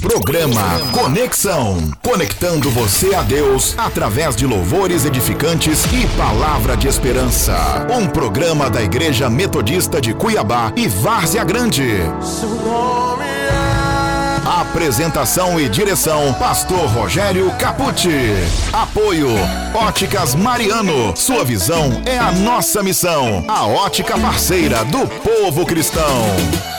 [0.00, 1.90] Programa Conexão.
[2.02, 7.86] Conectando você a Deus através de louvores edificantes e palavra de esperança.
[7.90, 11.98] Um programa da Igreja Metodista de Cuiabá e Várzea Grande.
[12.20, 14.40] Seu nome é...
[14.46, 18.34] Apresentação e direção: Pastor Rogério Capucci.
[18.72, 19.28] Apoio:
[19.74, 21.16] Óticas Mariano.
[21.16, 23.44] Sua visão é a nossa missão.
[23.48, 26.75] A ótica parceira do povo cristão.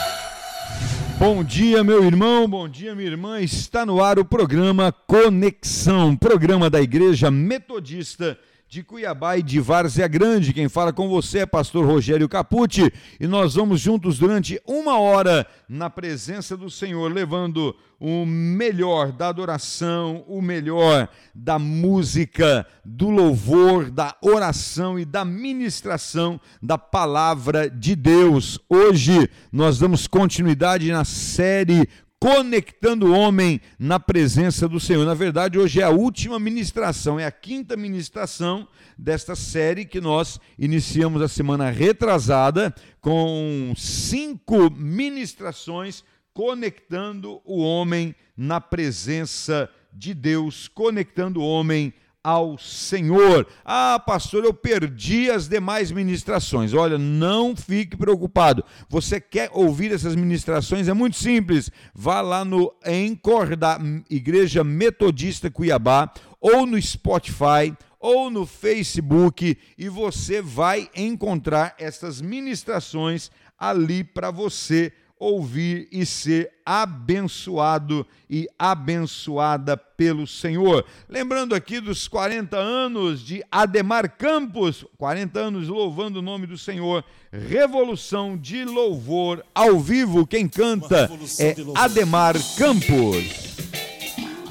[1.20, 3.42] Bom dia, meu irmão, bom dia, minha irmã.
[3.42, 8.38] Está no ar o programa Conexão, programa da Igreja Metodista
[8.70, 10.52] de Cuiabá e de Várzea Grande.
[10.52, 15.48] Quem fala com você é pastor Rogério Capucci e nós vamos juntos durante uma hora
[15.70, 23.90] na presença do Senhor, levando o melhor da adoração, o melhor da música, do louvor,
[23.90, 28.60] da oração e da ministração da palavra de Deus.
[28.70, 31.88] Hoje nós damos continuidade na série
[32.20, 35.06] conectando o homem na presença do Senhor.
[35.06, 40.40] Na verdade, hoje é a última ministração, é a quinta ministração desta série que nós
[40.58, 51.42] iniciamos a semana retrasada com cinco ministrações conectando o homem na presença de Deus, conectando
[51.42, 51.92] o homem
[52.28, 53.48] ao Senhor.
[53.64, 56.74] Ah, pastor, eu perdi as demais ministrações.
[56.74, 58.66] Olha, não fique preocupado.
[58.90, 60.90] Você quer ouvir essas ministrações?
[60.90, 61.72] É muito simples.
[61.96, 63.80] Vá lá no Encore da
[64.10, 66.12] Igreja Metodista Cuiabá
[66.42, 74.92] ou no Spotify ou no Facebook e você vai encontrar essas ministrações ali para você
[75.20, 80.86] ouvir e ser abençoado e abençoada pelo Senhor.
[81.08, 87.04] Lembrando aqui dos 40 anos de Ademar Campos, 40 anos louvando o nome do Senhor,
[87.32, 90.28] revolução de louvor ao vivo.
[90.28, 93.56] Quem canta é Ademar Campos.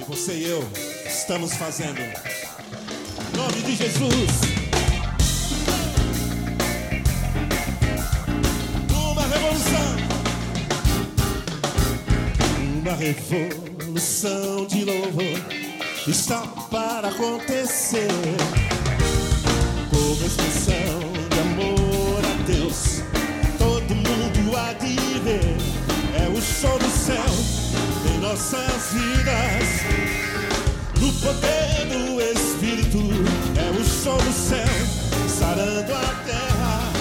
[0.01, 0.67] E você e eu
[1.07, 2.01] estamos fazendo.
[2.01, 4.56] Em nome de Jesus.
[12.97, 15.39] Revolução de louvor
[16.09, 16.41] está
[16.71, 18.09] para acontecer.
[19.91, 23.03] Como expressão de amor a Deus,
[23.59, 25.57] todo mundo há de ver.
[26.19, 27.17] É o show do céu
[28.15, 29.69] em nossas vidas.
[30.99, 32.99] No poder do Espírito,
[33.59, 34.65] é o show do céu
[35.29, 36.93] sarando a terra.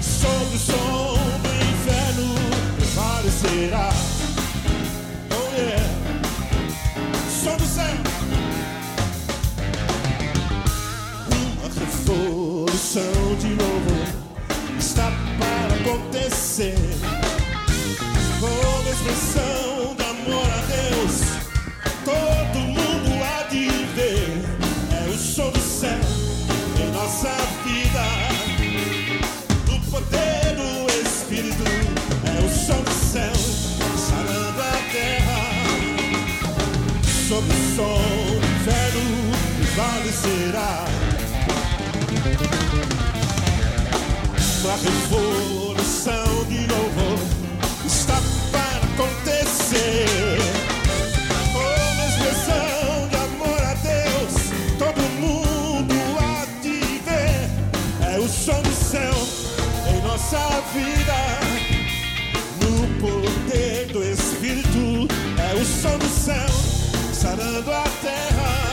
[0.00, 2.34] Sob o som do inferno
[2.78, 3.95] prevalecerá.
[12.96, 16.74] Revolução de novo está para acontecer.
[18.40, 21.20] Com expressão de amor a Deus,
[22.04, 24.42] todo mundo há de ver.
[24.92, 25.98] É o som do céu
[26.80, 27.34] em nossa
[27.64, 28.04] vida.
[29.70, 31.64] No poder do Espírito,
[32.24, 33.34] é o som do céu
[33.96, 35.40] sarando a terra
[37.28, 37.98] sob o sol
[38.40, 40.95] do inferno prevalecerá.
[44.66, 47.22] Uma revolução de novo
[47.86, 50.08] está para acontecer.
[51.54, 58.12] Uma expressão de amor a Deus, todo mundo há de ver.
[58.12, 59.14] É o som do céu
[59.88, 61.14] em nossa vida.
[62.60, 65.06] No poder do Espírito,
[65.38, 66.48] é o som do céu
[67.12, 68.65] sarando a terra.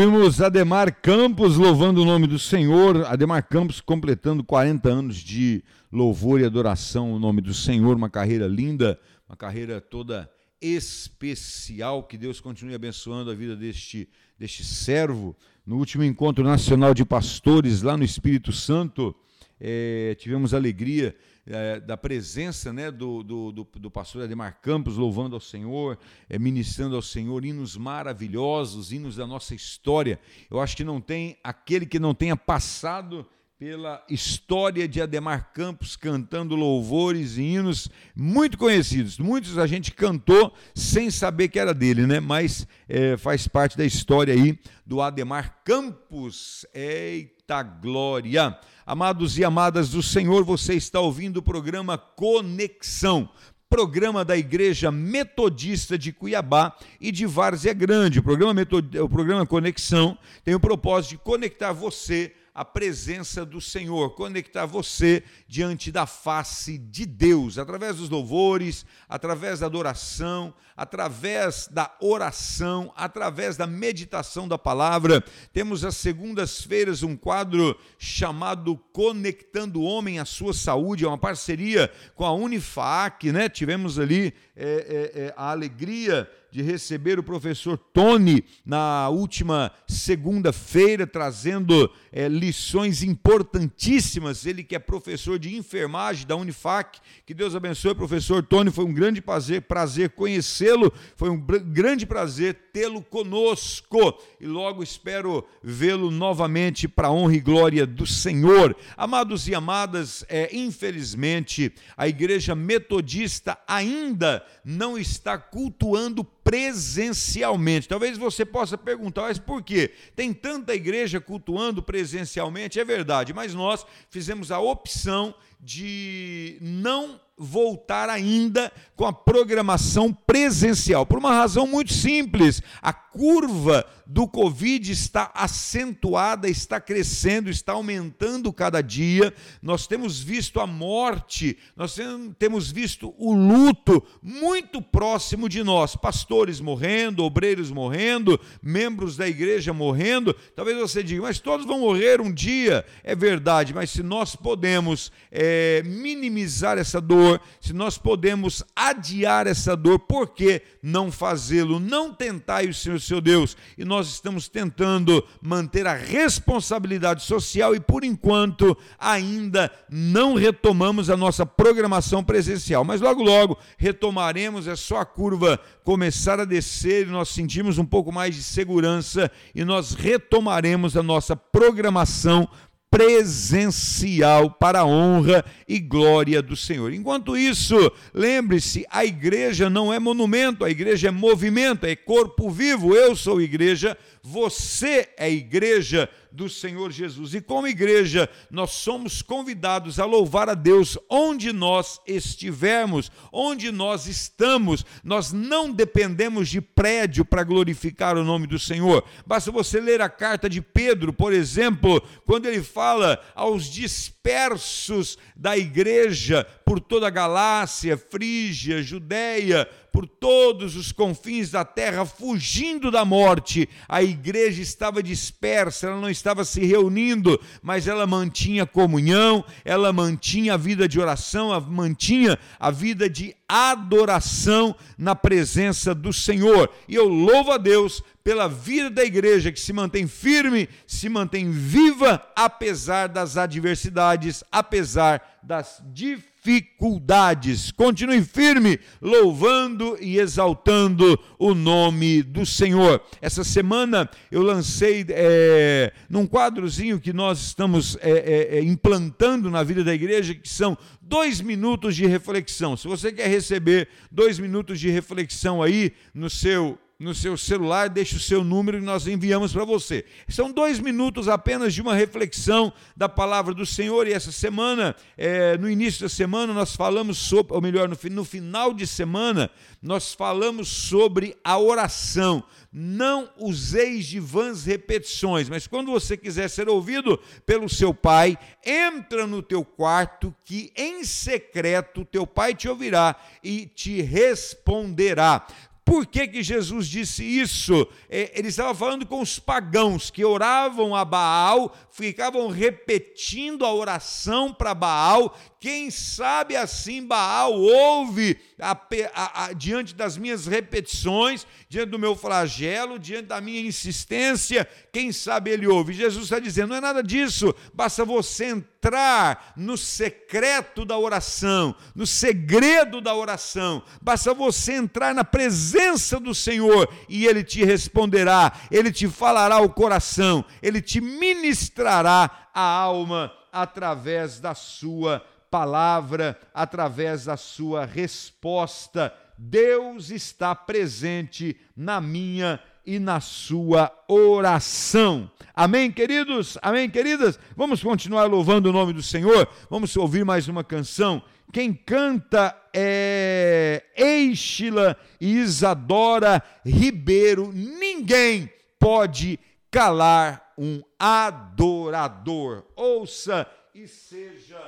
[0.00, 5.62] Ouvimos Ademar Campos louvando o nome do Senhor, Ademar Campos completando 40 anos de
[5.92, 8.98] louvor e adoração ao nome do Senhor, uma carreira linda,
[9.28, 12.04] uma carreira toda especial.
[12.04, 14.08] Que Deus continue abençoando a vida deste,
[14.38, 15.36] deste servo.
[15.66, 19.14] No último encontro nacional de pastores lá no Espírito Santo,
[19.60, 21.14] é, tivemos a alegria
[21.50, 25.98] é, da presença né, do, do, do, do, pastor Ademar Campos, louvando ao Senhor,
[26.28, 30.20] é, ministrando ao Senhor, hinos maravilhosos, hinos da nossa história.
[30.50, 33.26] Eu acho que não tem aquele que não tenha passado
[33.58, 39.18] pela história de Ademar Campos cantando louvores e hinos muito conhecidos.
[39.18, 42.20] Muitos a gente cantou sem saber que era dele, né?
[42.20, 46.64] Mas é, faz parte da história aí do Ademar Campos.
[46.72, 48.58] Eita glória!
[48.90, 53.30] Amados e amadas do Senhor, você está ouvindo o programa Conexão
[53.68, 58.18] programa da Igreja Metodista de Cuiabá e de Várzea Grande.
[58.18, 58.98] O programa, Metod...
[58.98, 65.22] o programa Conexão tem o propósito de conectar você a presença do Senhor, conectar você
[65.46, 73.56] diante da face de Deus, através dos louvores, através da adoração, através da oração, através
[73.56, 75.22] da meditação da palavra.
[75.52, 81.90] Temos às segundas-feiras um quadro chamado Conectando o Homem à Sua Saúde, é uma parceria
[82.14, 83.48] com a Unifac, né?
[83.48, 91.06] Tivemos ali é, é, é, a alegria de receber o professor Tony na última segunda-feira,
[91.06, 94.46] trazendo é, lições importantíssimas.
[94.46, 96.98] Ele que é professor de enfermagem da Unifac.
[97.24, 98.70] Que Deus abençoe, professor Tony.
[98.70, 100.92] Foi um grande prazer, prazer conhecê-lo.
[101.16, 104.18] Foi um grande prazer tê-lo conosco.
[104.40, 108.76] E logo espero vê-lo novamente para a honra e glória do Senhor.
[108.96, 117.88] Amados e amadas, é, infelizmente, a igreja metodista ainda não está cultuando presencialmente.
[117.88, 119.92] Talvez você possa perguntar, mas por quê?
[120.16, 128.10] Tem tanta igreja cultuando presencialmente, é verdade, mas nós fizemos a opção de não voltar
[128.10, 132.62] ainda com a programação presencial, por uma razão muito simples.
[132.82, 139.32] A curva do Covid está acentuada, está crescendo, está aumentando cada dia.
[139.62, 141.96] Nós temos visto a morte, nós
[142.38, 145.94] temos visto o luto muito próximo de nós.
[145.94, 150.34] Pastores morrendo, obreiros morrendo, membros da igreja morrendo.
[150.56, 152.84] Talvez você diga, mas todos vão morrer um dia.
[153.04, 159.76] É verdade, mas se nós podemos é, minimizar essa dor, se nós podemos adiar essa
[159.76, 161.78] dor, por que não fazê-lo?
[161.78, 163.56] Não tentai o Senhor, seu Deus.
[163.76, 171.16] E nós estamos tentando manter a responsabilidade social e, por enquanto, ainda não retomamos a
[171.16, 172.84] nossa programação presencial.
[172.84, 177.84] Mas logo, logo retomaremos, é só a curva começar a descer e nós sentimos um
[177.84, 182.48] pouco mais de segurança e nós retomaremos a nossa programação
[182.90, 186.92] presencial para a honra e glória do Senhor.
[186.92, 187.76] Enquanto isso,
[188.12, 192.94] lembre-se, a igreja não é monumento, a igreja é movimento, é corpo vivo.
[192.94, 197.34] Eu sou igreja, você é igreja do Senhor Jesus.
[197.34, 204.06] E como igreja, nós somos convidados a louvar a Deus onde nós estivermos, onde nós
[204.06, 204.84] estamos.
[205.02, 209.04] Nós não dependemos de prédio para glorificar o nome do Senhor.
[209.26, 215.56] Basta você ler a carta de Pedro, por exemplo, quando ele fala aos dispersos da
[215.56, 223.04] igreja por toda a Galácia, Frígia, Judéia, por todos os confins da terra, fugindo da
[223.04, 223.68] morte.
[223.88, 230.54] A igreja estava dispersa, ela não estava se reunindo, mas ela mantinha comunhão, ela mantinha
[230.54, 236.70] a vida de oração, ela mantinha a vida de adoração na presença do Senhor.
[236.88, 241.50] E eu louvo a Deus pela vida da igreja que se mantém firme, se mantém
[241.50, 247.70] viva, apesar das adversidades, apesar das dificuldades dificuldades.
[247.70, 253.02] Continue firme, louvando e exaltando o nome do Senhor.
[253.20, 259.62] Essa semana eu lancei é, num quadrozinho que nós estamos é, é, é, implantando na
[259.62, 262.76] vida da igreja, que são dois minutos de reflexão.
[262.76, 268.14] Se você quer receber dois minutos de reflexão aí no seu no seu celular, deixe
[268.14, 270.04] o seu número e nós enviamos para você.
[270.28, 274.06] São dois minutos apenas de uma reflexão da palavra do Senhor.
[274.06, 278.22] E essa semana, é, no início da semana, nós falamos sobre, ou melhor, no, no
[278.22, 282.44] final de semana, nós falamos sobre a oração.
[282.70, 289.26] Não useis de vãs repetições, mas quando você quiser ser ouvido pelo seu pai, entra
[289.26, 295.46] no teu quarto, que em secreto teu pai te ouvirá e te responderá.
[295.90, 297.84] Por que, que Jesus disse isso?
[298.08, 304.54] É, ele estava falando com os pagãos que oravam a Baal, ficavam repetindo a oração
[304.54, 308.72] para Baal, Quem sabe assim Baal ouve a,
[309.14, 315.12] a, a, diante das minhas repetições, diante do meu flagelo, diante da minha insistência, quem
[315.12, 315.92] sabe ele ouve.
[315.92, 322.06] Jesus está dizendo: não é nada disso, basta você entrar no secreto da oração, no
[322.06, 328.90] segredo da oração, basta você entrar na presença do Senhor e ele te responderá, ele
[328.90, 337.36] te falará o coração, ele te ministrará a alma através da sua palavra, através da
[337.36, 339.12] sua resposta.
[339.36, 345.30] Deus está presente na minha e na sua oração.
[345.54, 346.56] Amém, queridos?
[346.62, 347.38] Amém, queridas?
[347.56, 349.48] Vamos continuar louvando o nome do Senhor?
[349.68, 351.22] Vamos ouvir mais uma canção.
[351.52, 357.50] Quem canta é Eixila e Isadora Ribeiro.
[357.52, 359.38] Ninguém pode
[359.70, 362.64] calar um adorador.
[362.76, 364.60] Ouça e seja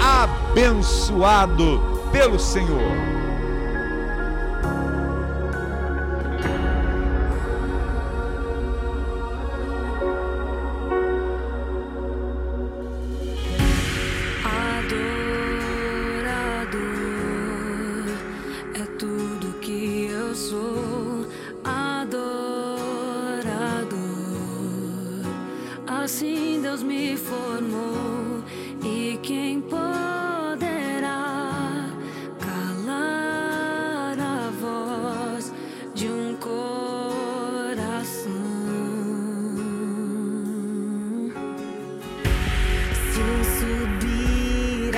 [0.00, 2.80] abençoado pelo Senhor.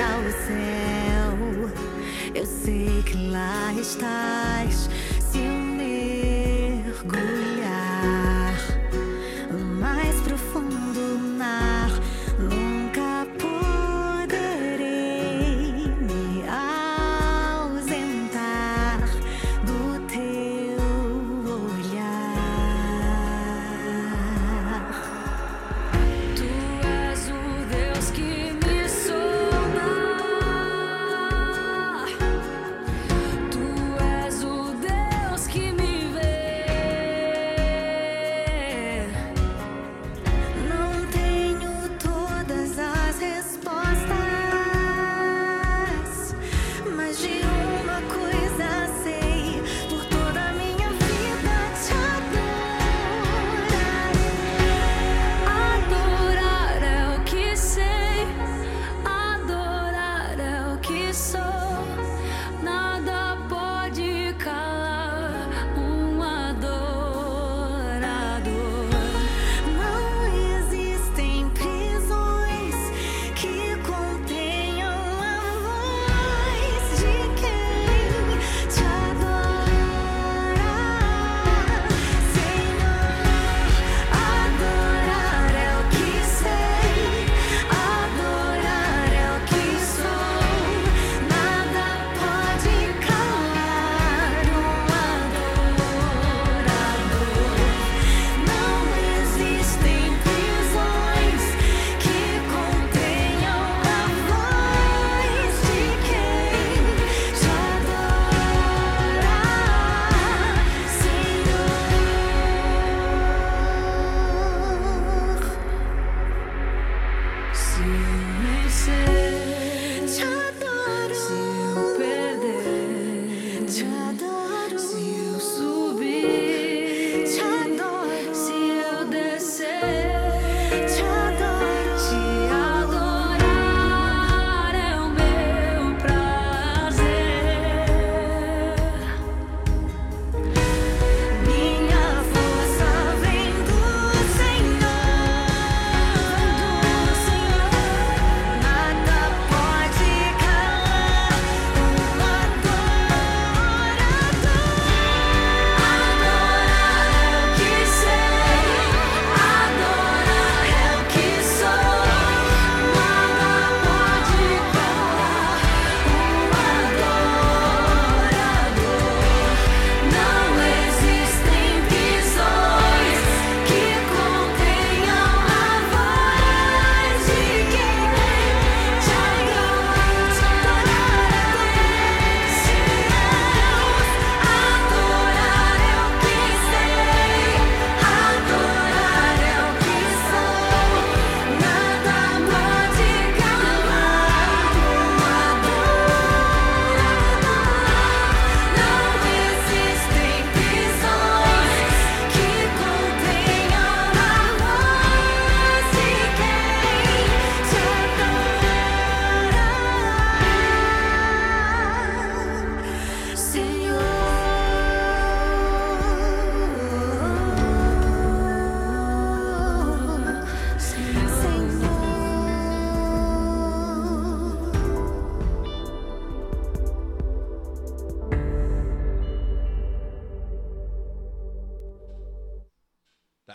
[0.09, 1.31] Ao o céu.
[2.33, 5.53] Eu sei que lá estás se eu
[6.73, 7.07] mergulhar.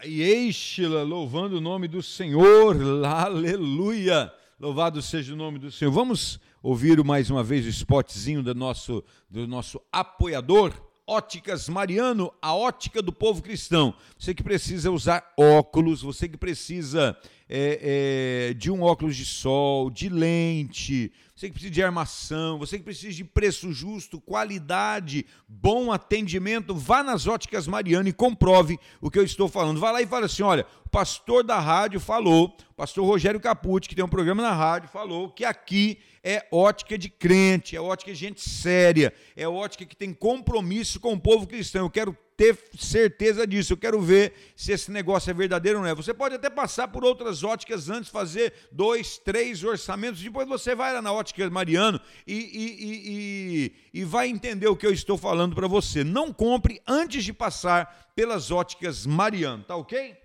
[0.05, 4.33] E Eichla, louvando o nome do Senhor, aleluia.
[4.59, 5.93] Louvado seja o nome do Senhor.
[5.93, 10.73] Vamos ouvir mais uma vez o spotzinho do nosso, do nosso apoiador,
[11.07, 13.95] Óticas Mariano, a ótica do povo cristão.
[14.19, 17.17] Você que precisa usar óculos, você que precisa
[17.55, 22.79] é, é, de um óculos de sol, de lente, você que precisa de armação, você
[22.79, 29.11] que precisa de preço justo, qualidade, bom atendimento, vá nas óticas Mariano e comprove o
[29.11, 29.79] que eu estou falando.
[29.79, 33.87] Vá lá e fala assim: olha, o pastor da rádio falou, o pastor Rogério Capucci,
[33.87, 38.13] que tem um programa na rádio, falou que aqui é ótica de crente, é ótica
[38.13, 41.85] de gente séria, é ótica que tem compromisso com o povo cristão.
[41.85, 45.91] Eu quero ter certeza disso, eu quero ver se esse negócio é verdadeiro ou não
[45.91, 45.95] é.
[45.95, 50.93] Você pode até passar por outras óticas antes, fazer dois, três orçamentos, depois você vai
[50.93, 55.55] lá na ótica Mariano e, e, e, e vai entender o que eu estou falando
[55.55, 56.03] para você.
[56.03, 60.22] Não compre antes de passar pelas óticas Mariano, tá ok?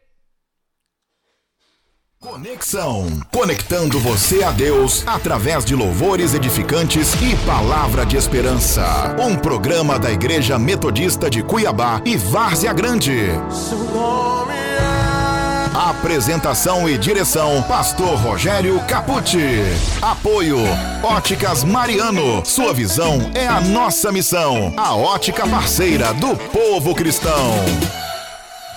[2.20, 3.06] Conexão.
[3.32, 9.16] Conectando você a Deus através de louvores edificantes e palavra de esperança.
[9.20, 13.28] Um programa da Igreja Metodista de Cuiabá e Várzea Grande.
[13.52, 15.70] Seu nome é...
[15.76, 19.62] Apresentação e direção: Pastor Rogério Capucci.
[20.02, 20.58] Apoio:
[21.04, 22.44] Óticas Mariano.
[22.44, 24.74] Sua visão é a nossa missão.
[24.76, 27.54] A ótica parceira do povo cristão.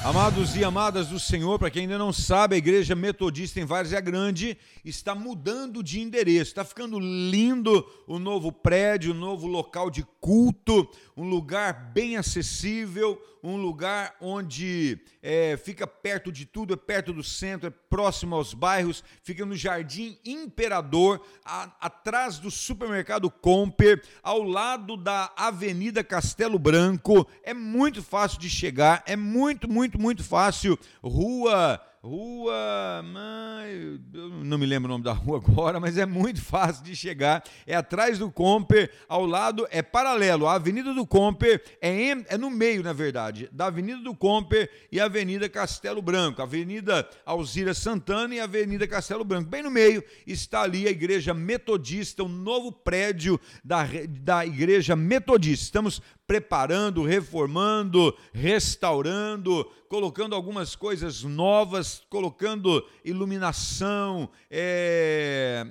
[0.03, 4.01] Amados e amadas do Senhor, para quem ainda não sabe, a Igreja Metodista em Várzea
[4.01, 6.53] Grande está mudando de endereço.
[6.53, 10.89] Está ficando lindo o novo prédio, o novo local de culto,
[11.21, 17.23] um lugar bem acessível, um lugar onde é, fica perto de tudo, é perto do
[17.23, 24.43] centro, é próximo aos bairros, fica no Jardim Imperador, a, atrás do supermercado Comper, ao
[24.43, 27.29] lado da Avenida Castelo Branco.
[27.43, 30.79] É muito fácil de chegar, é muito, muito, muito fácil.
[31.03, 33.05] Rua Rua.
[34.43, 37.45] Não me lembro o nome da rua agora, mas é muito fácil de chegar.
[37.67, 40.47] É atrás do Comper, ao lado, é paralelo.
[40.47, 44.71] A Avenida do Comper é, em, é no meio, na verdade, da Avenida do Comper
[44.91, 46.41] e a Avenida Castelo Branco.
[46.41, 49.51] Avenida Alzira Santana e Avenida Castelo Branco.
[49.51, 54.97] Bem no meio está ali a Igreja Metodista, o um novo prédio da, da Igreja
[54.97, 55.67] Metodista.
[55.67, 56.01] Estamos
[56.31, 65.67] preparando, reformando, restaurando, colocando algumas coisas novas, colocando iluminação, é,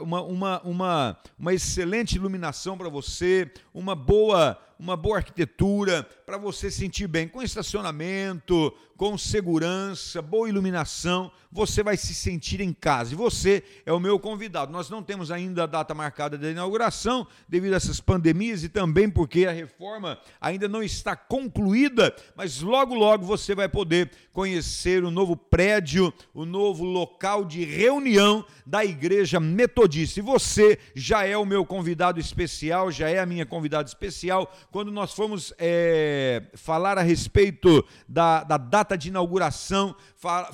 [0.00, 6.70] uma, uma, uma, uma excelente iluminação para você, uma boa uma boa arquitetura, para você
[6.70, 13.12] sentir bem, com estacionamento, com segurança, boa iluminação, você vai se sentir em casa.
[13.12, 14.72] E você é o meu convidado.
[14.72, 19.08] Nós não temos ainda a data marcada da inauguração, devido a essas pandemias e também
[19.08, 25.10] porque a reforma ainda não está concluída, mas logo, logo você vai poder conhecer o
[25.10, 30.20] novo prédio, o novo local de reunião da Igreja Metodista.
[30.20, 34.90] E você já é o meu convidado especial, já é a minha convidada especial quando
[34.90, 39.94] nós formos é, falar a respeito da, da data de inauguração,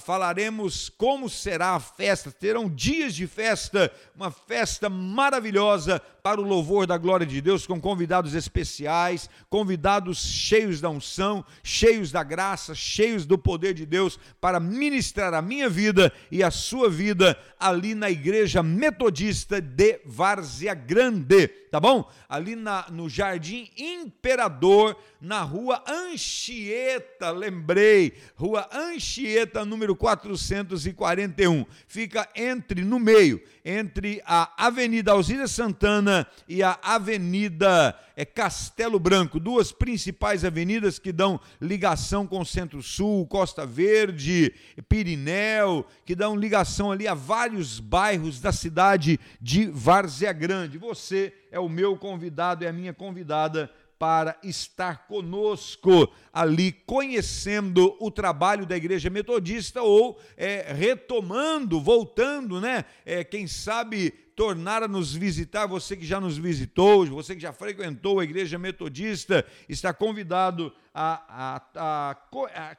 [0.00, 2.30] falaremos como será a festa.
[2.30, 7.80] Terão dias de festa, uma festa maravilhosa para o louvor da glória de Deus, com
[7.80, 14.60] convidados especiais, convidados cheios da unção, cheios da graça, cheios do poder de Deus, para
[14.60, 21.48] ministrar a minha vida e a sua vida ali na Igreja Metodista de Várzea Grande,
[21.70, 22.06] tá bom?
[22.28, 23.70] Ali na, no Jardim
[24.10, 31.64] Imperador, na rua Anchieta, lembrei, rua Anchieta, número 441.
[31.86, 39.40] Fica entre, no meio, entre a Avenida Alzira Santana e a Avenida é, Castelo Branco,
[39.40, 44.54] duas principais avenidas que dão ligação com o Centro-Sul, Costa Verde,
[44.88, 50.78] Pirineu, que dão ligação ali a vários bairros da cidade de Várzea Grande.
[50.78, 53.70] Você é o meu convidado, é a minha convidada
[54.00, 62.86] para estar conosco ali, conhecendo o trabalho da Igreja Metodista ou é, retomando, voltando, né?
[63.04, 67.52] É, quem sabe tornar a nos visitar, você que já nos visitou, você que já
[67.52, 72.76] frequentou a Igreja Metodista, está convidado a, a, a, a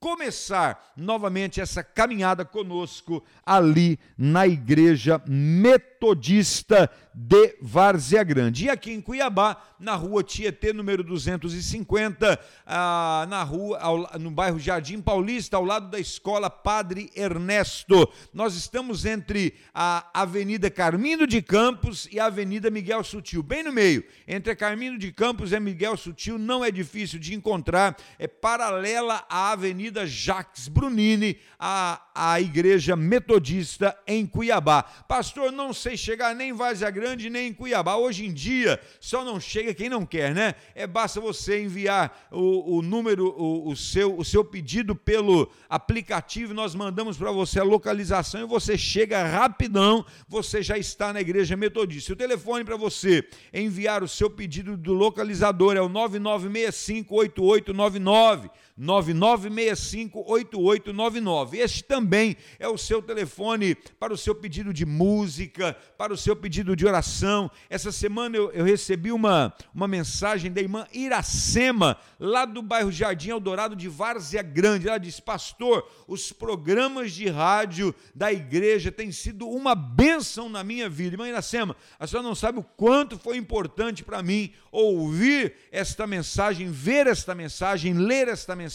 [0.00, 8.66] começar novamente essa caminhada conosco ali na Igreja Metodista de Várzea Grande.
[8.66, 14.58] E aqui em Cuiabá, na rua Tietê, número 250, ah, na rua, ao, no bairro
[14.58, 18.08] Jardim Paulista, ao lado da escola Padre Ernesto.
[18.32, 23.72] Nós estamos entre a Avenida Carmino de Campos e a Avenida Miguel Sutil, bem no
[23.72, 24.04] meio.
[24.26, 29.50] Entre Carmino de Campos e Miguel Sutil não é difícil de encontrar, é paralela à
[29.50, 34.84] Avenida Jacques Brunini, a, a Igreja Metodista em Cuiabá.
[35.08, 37.96] Pastor, não sei chegar nem em Várzea Grande nem em Cuiabá.
[37.96, 40.54] Hoje em dia, só não chega quem não quer, né?
[40.74, 46.54] É basta você enviar o, o número, o, o, seu, o seu pedido pelo aplicativo,
[46.54, 51.56] nós mandamos para você a localização e você chega rapidão, você já está na Igreja
[51.56, 52.12] Metodista.
[52.12, 58.50] O telefone para você enviar o seu pedido do localizador é o 99658899.
[58.78, 61.54] 99658899.
[61.54, 66.36] Este também é o seu telefone para o seu pedido de música, para o seu
[66.36, 67.50] pedido de oração.
[67.68, 73.30] Essa semana eu, eu recebi uma, uma mensagem da irmã Iracema, lá do bairro Jardim
[73.30, 74.88] Eldorado de Várzea Grande.
[74.88, 80.88] Ela disse: Pastor, os programas de rádio da igreja têm sido uma bênção na minha
[80.88, 81.14] vida.
[81.14, 86.70] Irmã Iracema, a senhora não sabe o quanto foi importante para mim ouvir esta mensagem,
[86.70, 88.67] ver esta mensagem, ler esta mensagem.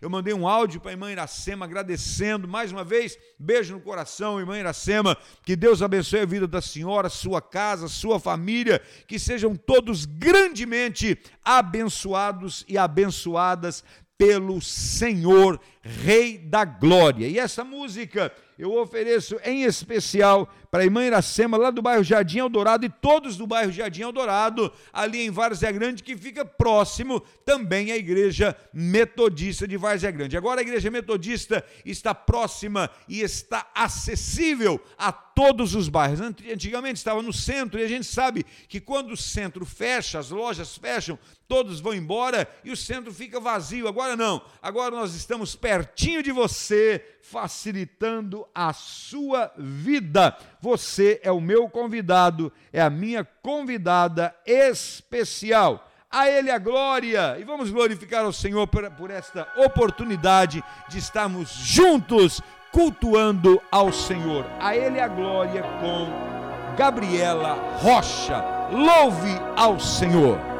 [0.00, 3.18] Eu mandei um áudio para a irmã Iracema agradecendo mais uma vez.
[3.38, 5.16] Beijo no coração, irmã Iracema.
[5.42, 8.80] Que Deus abençoe a vida da senhora, sua casa, sua família.
[9.06, 13.84] Que sejam todos grandemente abençoados e abençoadas
[14.16, 17.28] pelo Senhor, Rei da Glória.
[17.28, 22.38] E essa música eu ofereço em especial para a irmã Iracema, lá do bairro Jardim
[22.38, 27.92] Eldorado, e todos do bairro Jardim Eldorado, ali em Várzea Grande, que fica próximo também
[27.92, 30.36] à Igreja Metodista de Várzea Grande.
[30.36, 36.20] Agora a Igreja Metodista está próxima e está acessível a todos os bairros.
[36.20, 40.76] Antigamente estava no centro, e a gente sabe que quando o centro fecha, as lojas
[40.76, 43.86] fecham, todos vão embora e o centro fica vazio.
[43.86, 50.36] Agora não, agora nós estamos pertinho de você, facilitando a sua vida.
[50.60, 55.90] Você é o meu convidado, é a minha convidada especial.
[56.08, 61.50] A Ele a glória e vamos glorificar ao Senhor por, por esta oportunidade de estarmos
[61.50, 64.46] juntos cultuando ao Senhor.
[64.60, 68.44] A Ele a glória com Gabriela Rocha.
[68.70, 70.53] Louve ao Senhor.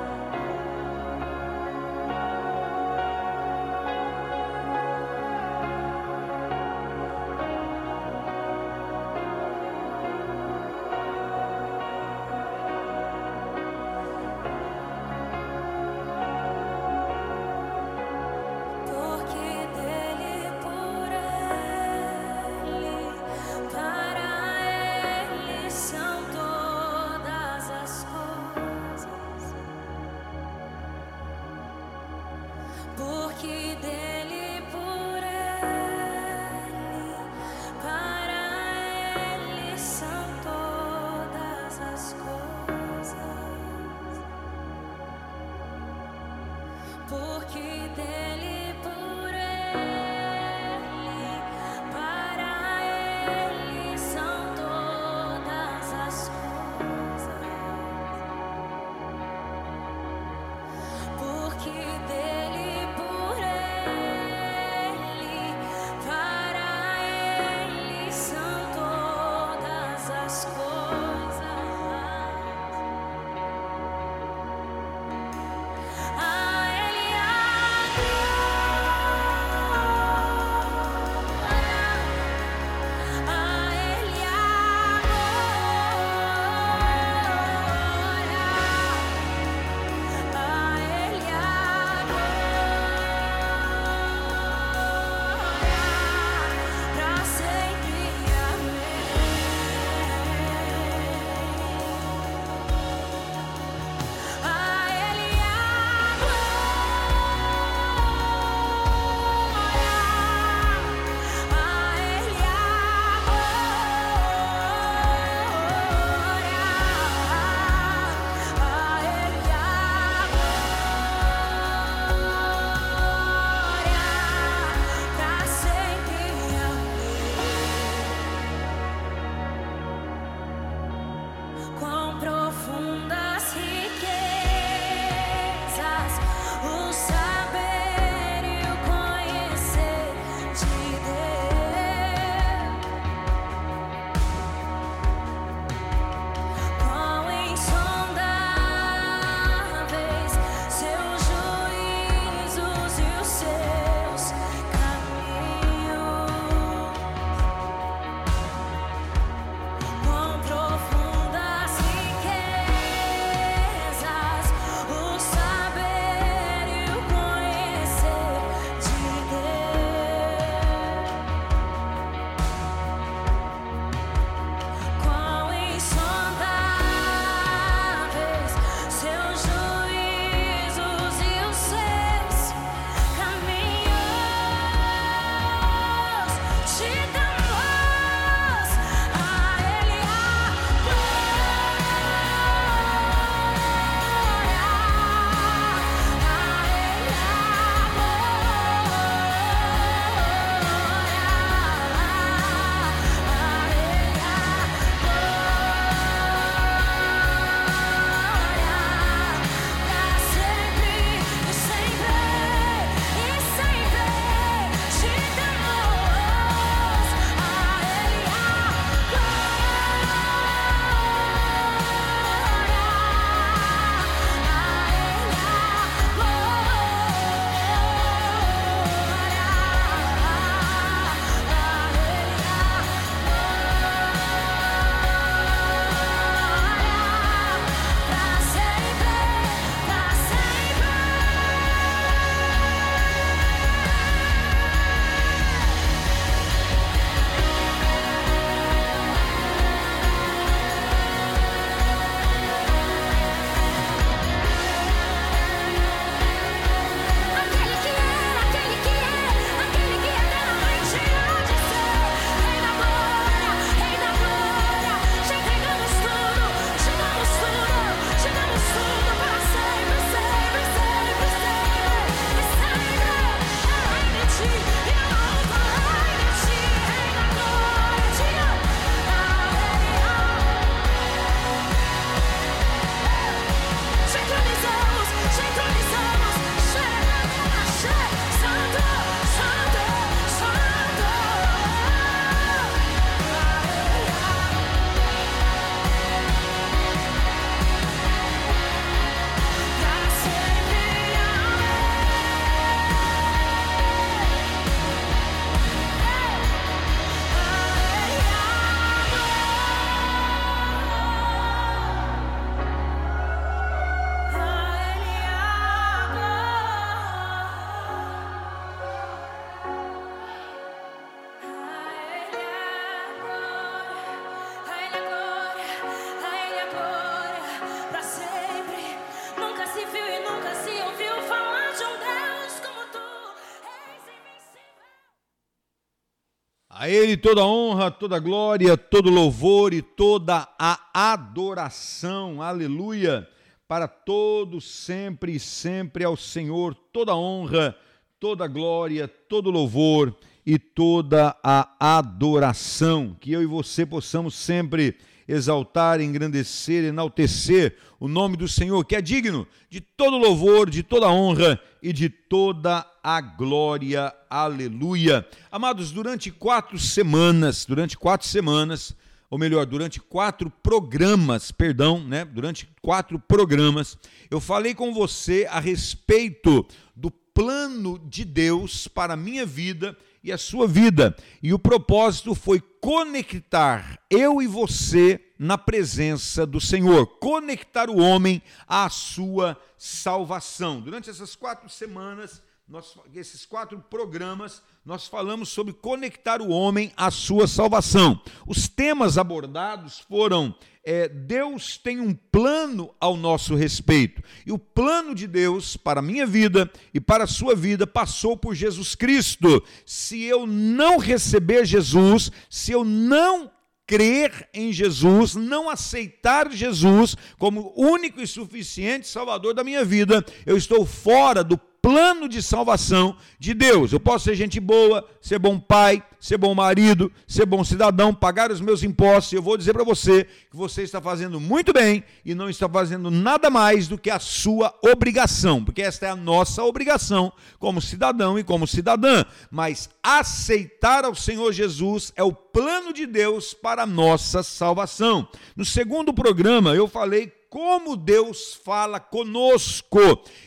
[336.94, 340.78] Ele toda honra, toda glória, todo louvor e toda a
[341.12, 342.40] adoração.
[342.40, 343.28] Aleluia.
[343.66, 347.76] Para todos, sempre e sempre ao Senhor, toda honra,
[348.20, 353.16] toda glória, todo louvor e toda a adoração.
[353.20, 359.02] Que eu e você possamos sempre exaltar, engrandecer, enaltecer o nome do Senhor, que é
[359.02, 364.14] digno de todo louvor, de toda honra e de toda a glória.
[364.30, 365.28] Aleluia.
[365.52, 368.96] Amados, durante quatro semanas, durante quatro semanas,
[369.28, 372.24] ou melhor, durante quatro programas, perdão, né?
[372.24, 373.98] Durante quatro programas,
[374.30, 380.32] eu falei com você a respeito do plano de Deus para a minha vida e
[380.32, 381.14] a sua vida.
[381.42, 388.40] E o propósito foi conectar eu e você na presença do Senhor, conectar o homem
[388.66, 390.80] à sua salvação.
[390.80, 397.10] Durante essas quatro semanas, nós, esses quatro programas, nós falamos sobre conectar o homem à
[397.10, 398.20] sua salvação.
[398.46, 404.22] Os temas abordados foram é, Deus tem um plano ao nosso respeito.
[404.46, 408.36] E o plano de Deus para a minha vida e para a sua vida passou
[408.36, 409.62] por Jesus Cristo.
[409.84, 413.50] Se eu não receber Jesus, se eu não
[413.86, 420.56] crer em Jesus, não aceitar Jesus como único e suficiente Salvador da minha vida, eu
[420.56, 423.92] estou fora do plano de salvação de Deus.
[423.92, 428.50] Eu posso ser gente boa, ser bom pai, ser bom marido, ser bom cidadão, pagar
[428.50, 429.34] os meus impostos.
[429.34, 433.10] Eu vou dizer para você que você está fazendo muito bem e não está fazendo
[433.10, 438.38] nada mais do que a sua obrigação, porque esta é a nossa obrigação como cidadão
[438.38, 439.22] e como cidadã.
[439.50, 445.28] Mas aceitar ao Senhor Jesus é o plano de Deus para a nossa salvação.
[445.54, 449.96] No segundo programa, eu falei como Deus fala conosco.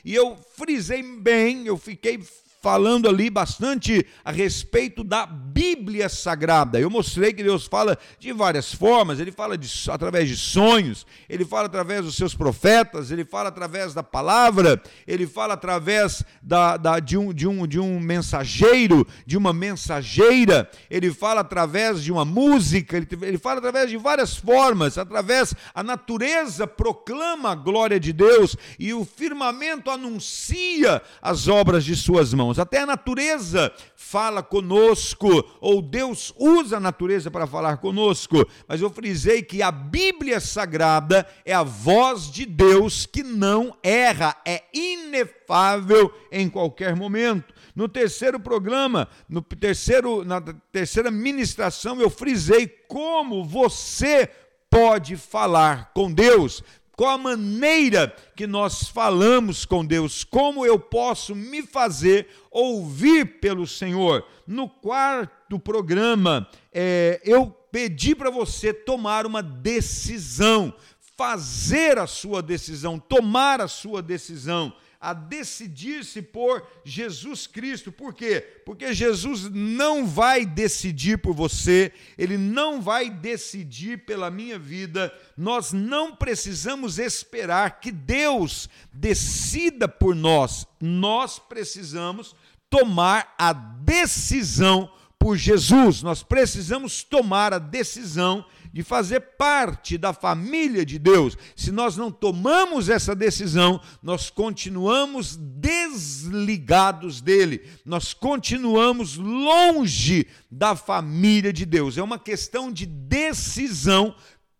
[0.03, 2.21] E eu frisei bem, eu fiquei
[2.59, 6.79] falando ali bastante a respeito da Bíblia Sagrada.
[6.79, 11.45] Eu mostrei que Deus fala de várias formas, ele fala de, através de sonhos, ele
[11.45, 16.99] fala através dos seus profetas, ele fala através da palavra, ele fala através da, da,
[16.99, 22.25] de, um, de, um, de um mensageiro, de uma mensageira, ele fala através de uma
[22.25, 28.11] música, ele, ele fala através de várias formas, através a natureza proclama a glória de
[28.11, 32.59] Deus e o firmamento anuncia as obras de suas mãos irmãos.
[32.59, 35.27] Até a natureza fala conosco,
[35.59, 38.47] ou Deus usa a natureza para falar conosco.
[38.67, 44.35] Mas eu frisei que a Bíblia Sagrada é a voz de Deus que não erra,
[44.45, 47.53] é inefável em qualquer momento.
[47.75, 54.29] No terceiro programa, no terceiro, na terceira ministração, eu frisei como você
[54.69, 56.63] pode falar com Deus
[56.97, 63.67] qual a maneira que nós falamos com Deus, como eu posso me fazer ouvir pelo
[63.67, 64.25] Senhor.
[64.47, 70.73] No quarto programa, é, eu pedi para você tomar uma decisão,
[71.15, 77.91] fazer a sua decisão, tomar a sua decisão a decidir-se por Jesus Cristo.
[77.91, 78.41] Por quê?
[78.65, 85.13] Porque Jesus não vai decidir por você, ele não vai decidir pela minha vida.
[85.37, 90.65] Nós não precisamos esperar que Deus decida por nós.
[90.81, 92.35] Nós precisamos
[92.69, 96.01] tomar a decisão por Jesus.
[96.01, 101.37] Nós precisamos tomar a decisão de fazer parte da família de Deus.
[101.55, 111.51] Se nós não tomamos essa decisão, nós continuamos desligados dele, nós continuamos longe da família
[111.51, 111.97] de Deus.
[111.97, 114.15] É uma questão de decisão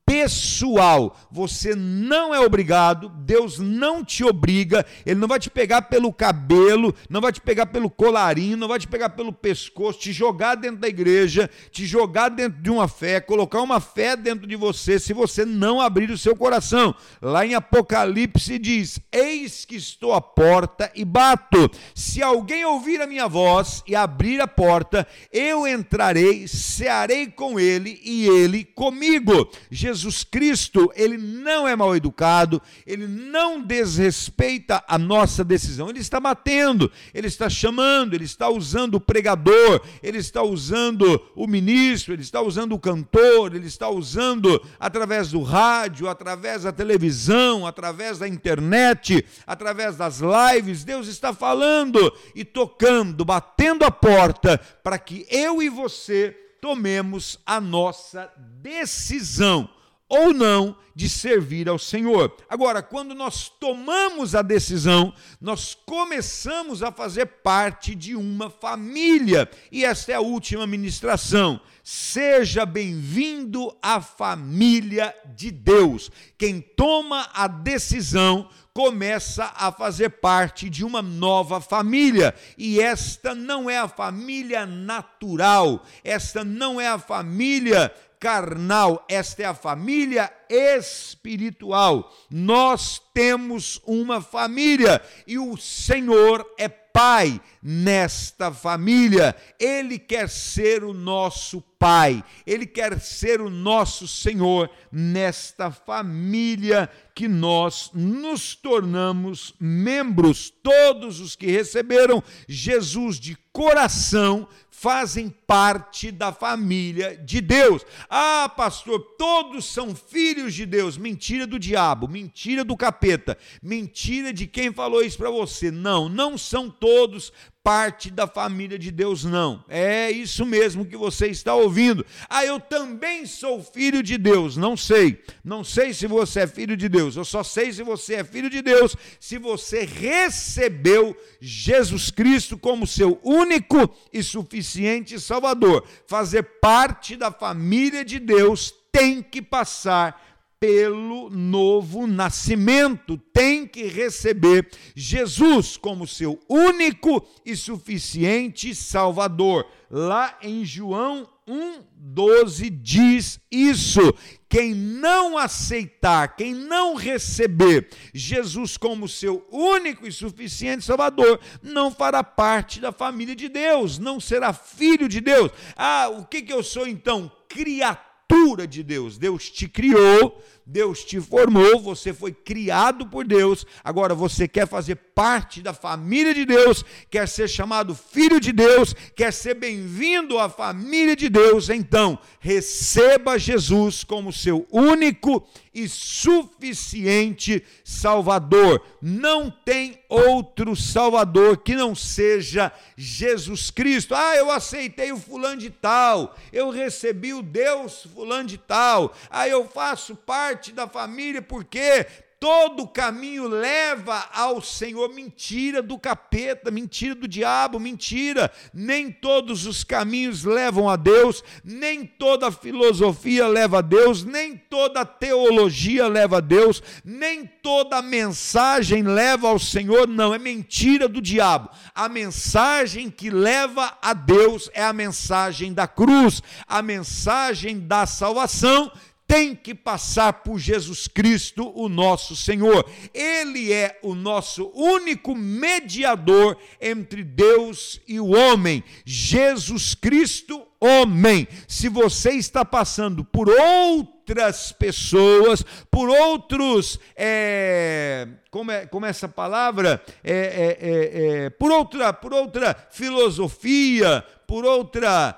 [0.07, 1.17] pessoal.
[1.29, 6.95] Você não é obrigado, Deus não te obriga, Ele não vai te pegar pelo cabelo,
[7.09, 10.77] não vai te pegar pelo colarinho, não vai te pegar pelo pescoço, te jogar dentro
[10.77, 15.11] da igreja, te jogar dentro de uma fé, colocar uma fé dentro de você, se
[15.11, 16.95] você não abrir o seu coração.
[17.21, 21.69] Lá em Apocalipse diz: Eis que estou à porta e bato.
[21.93, 27.99] Se alguém ouvir a minha voz e abrir a porta, eu entrarei, cearei com ele
[28.05, 29.49] e ele comigo.
[29.69, 35.99] Jesus Jesus Cristo, ele não é mal educado, ele não desrespeita a nossa decisão, ele
[35.99, 42.13] está batendo, ele está chamando, ele está usando o pregador, ele está usando o ministro,
[42.13, 48.19] ele está usando o cantor, ele está usando através do rádio, através da televisão, através
[48.19, 55.25] da internet, através das lives, Deus está falando e tocando, batendo a porta para que
[55.31, 58.31] eu e você tomemos a nossa
[58.61, 59.69] decisão
[60.09, 62.35] ou não de servir ao Senhor.
[62.49, 69.47] Agora, quando nós tomamos a decisão, nós começamos a fazer parte de uma família.
[69.71, 71.61] E esta é a última ministração.
[71.83, 76.09] Seja bem-vindo à família de Deus.
[76.37, 82.35] Quem toma a decisão começa a fazer parte de uma nova família.
[82.55, 89.45] E esta não é a família natural, esta não é a família carnal, esta é
[89.45, 92.15] a família espiritual.
[92.29, 99.35] Nós temos uma família e o Senhor é pai nesta família.
[99.59, 107.27] Ele quer ser o nosso pai, ele quer ser o nosso Senhor nesta família que
[107.27, 110.51] nós nos tornamos membros.
[110.63, 117.83] Todos os que receberam Jesus de coração fazem parte da família de Deus.
[118.07, 120.95] Ah, pastor, todos são filhos de Deus.
[120.95, 125.71] Mentira do diabo, mentira do capeta, mentira de quem falou isso para você.
[125.71, 127.33] Não, não são todos
[127.67, 129.61] parte da família de Deus, não.
[129.67, 132.05] É isso mesmo que você está ouvindo.
[132.29, 134.55] Ah, eu também sou filho de Deus.
[134.55, 135.21] Não sei.
[135.43, 137.17] Não sei se você é filho de Deus.
[137.17, 142.87] Eu só sei se você é filho de Deus se você recebeu Jesus Cristo como
[142.87, 145.85] seu único e suficiente Salvador.
[146.07, 150.26] Fazer parte da família de Deus tem que passar
[150.59, 159.67] pelo novo nascimento, tem que receber Jesus como seu único e suficiente Salvador.
[159.89, 164.01] Lá em João 1,12 diz isso.
[164.49, 172.23] Quem não aceitar, quem não receber Jesus como seu único e suficiente Salvador, não fará
[172.23, 175.51] parte da família de Deus, não será filho de Deus.
[175.75, 177.31] Ah, o que, que eu sou então?
[177.47, 179.17] Criatura criatura de Deus.
[179.17, 183.65] Deus te criou, Deus te formou, você foi criado por Deus.
[183.81, 188.93] Agora você quer fazer parte da família de Deus, quer ser chamado filho de Deus,
[189.15, 191.69] quer ser bem-vindo à família de Deus.
[191.69, 198.83] Então, receba Jesus como seu único e suficiente Salvador.
[199.01, 204.15] Não tem outro Salvador que não seja Jesus Cristo.
[204.15, 209.47] Ah, eu aceitei o fulano de tal, eu recebi o Deus fulano de tal, ah,
[209.47, 212.05] eu faço parte da família porque
[212.39, 215.13] todo caminho leva ao Senhor.
[215.13, 218.51] Mentira do capeta, mentira do diabo, mentira.
[218.73, 225.05] Nem todos os caminhos levam a Deus, nem toda filosofia leva a Deus, nem toda
[225.05, 230.07] teologia leva a Deus, nem toda mensagem leva ao Senhor.
[230.07, 231.69] Não, é mentira do diabo.
[231.93, 238.91] A mensagem que leva a Deus é a mensagem da cruz, a mensagem da salvação
[239.27, 242.89] tem que passar por Jesus Cristo, o nosso Senhor.
[243.13, 248.83] Ele é o nosso único mediador entre Deus e o homem.
[249.05, 251.45] Jesus Cristo, homem.
[251.67, 259.27] Se você está passando por outras pessoas, por outros, é, como, é, como é essa
[259.27, 260.01] palavra?
[260.23, 265.37] É, é, é, é por, outra, por outra filosofia, por outra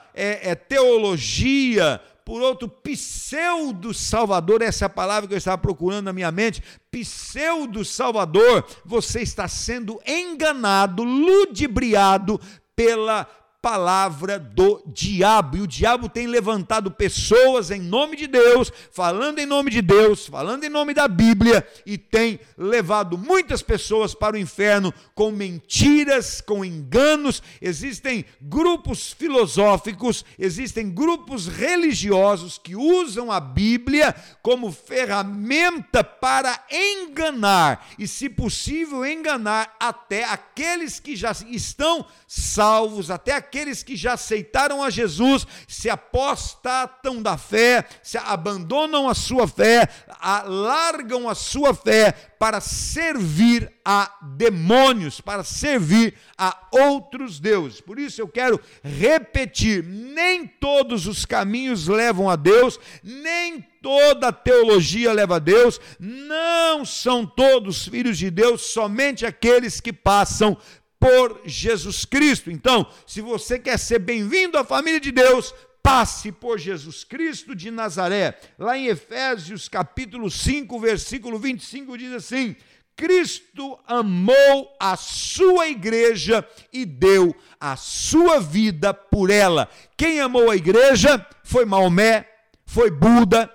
[0.68, 2.00] teologia,
[2.30, 6.62] por outro pseudo-salvador, essa é a palavra que eu estava procurando na minha mente,
[6.92, 12.40] pseudo-salvador, você está sendo enganado, ludibriado
[12.76, 13.28] pela
[13.62, 15.58] palavra do diabo.
[15.58, 20.26] E o diabo tem levantado pessoas em nome de Deus, falando em nome de Deus,
[20.26, 26.40] falando em nome da Bíblia, e tem levado muitas pessoas para o inferno com mentiras,
[26.42, 27.44] com enganos.
[27.62, 38.08] Existem grupos filosóficos, existem grupos religiosos que usam a Bíblia como ferramenta para enganar e,
[38.08, 44.84] se possível, enganar até aqueles que já estão salvos, até aqueles aqueles que já aceitaram
[44.84, 51.74] a Jesus, se apostatam da fé, se abandonam a sua fé, a, largam a sua
[51.74, 57.82] fé para servir a demônios, para servir a outros deuses.
[57.82, 65.12] Por isso eu quero repetir: nem todos os caminhos levam a Deus, nem toda teologia
[65.12, 70.58] leva a Deus, não são todos filhos de Deus, somente aqueles que passam
[71.00, 72.52] por Jesus Cristo.
[72.52, 77.72] Então, se você quer ser bem-vindo à família de Deus, passe por Jesus Cristo de
[77.72, 78.38] Nazaré.
[78.58, 82.56] Lá em Efésios capítulo 5, versículo 25 diz assim:
[82.96, 89.70] Cristo amou a sua igreja e deu a sua vida por ela.
[89.96, 92.28] Quem amou a igreja foi Maomé,
[92.66, 93.50] foi Buda,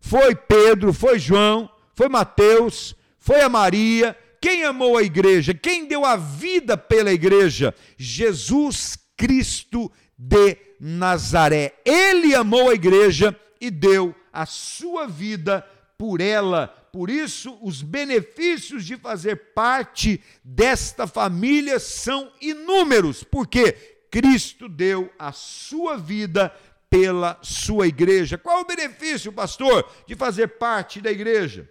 [0.00, 4.16] foi Pedro, foi João, foi Mateus, foi a Maria.
[4.44, 5.54] Quem amou a igreja?
[5.54, 7.74] Quem deu a vida pela igreja?
[7.96, 11.72] Jesus Cristo de Nazaré.
[11.82, 15.66] Ele amou a igreja e deu a sua vida
[15.96, 16.66] por ela.
[16.92, 23.72] Por isso, os benefícios de fazer parte desta família são inúmeros, porque
[24.10, 26.54] Cristo deu a sua vida
[26.90, 28.36] pela sua igreja.
[28.36, 31.66] Qual o benefício, pastor, de fazer parte da igreja?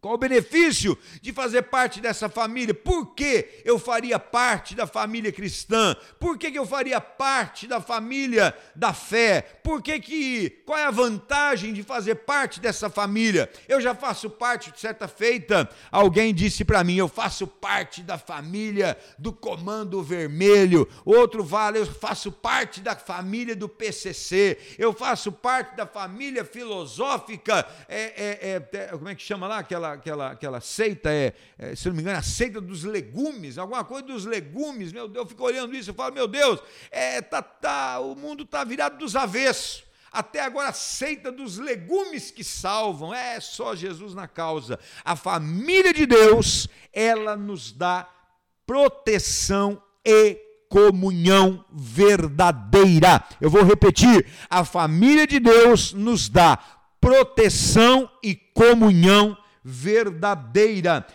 [0.00, 2.72] Qual o benefício de fazer parte dessa família?
[2.72, 5.94] Por que eu faria parte da família cristã?
[6.18, 9.42] Por que, que eu faria parte da família da fé?
[9.62, 13.50] Por que, que qual é a vantagem de fazer parte dessa família?
[13.68, 18.16] Eu já faço parte, de certa feita, alguém disse para mim, eu faço parte da
[18.16, 20.88] família do Comando Vermelho.
[21.04, 24.56] Outro vale, eu faço parte da família do PCC.
[24.78, 29.89] Eu faço parte da família filosófica, é, é, é, como é que chama lá aquela
[29.92, 34.06] aquela, aquela seita, é, é, se não me engano, a seita dos legumes, alguma coisa
[34.06, 36.60] dos legumes, meu Deus, eu fico olhando isso, eu falo, meu Deus,
[36.90, 39.84] é, tá, tá, o mundo está virado dos avessos.
[40.12, 44.78] Até agora, a seita dos legumes que salvam, é só Jesus na causa.
[45.04, 48.08] A família de Deus, ela nos dá
[48.66, 50.36] proteção e
[50.68, 53.22] comunhão verdadeira.
[53.40, 56.58] Eu vou repetir: a família de Deus nos dá
[57.00, 61.06] proteção e comunhão verdadeira.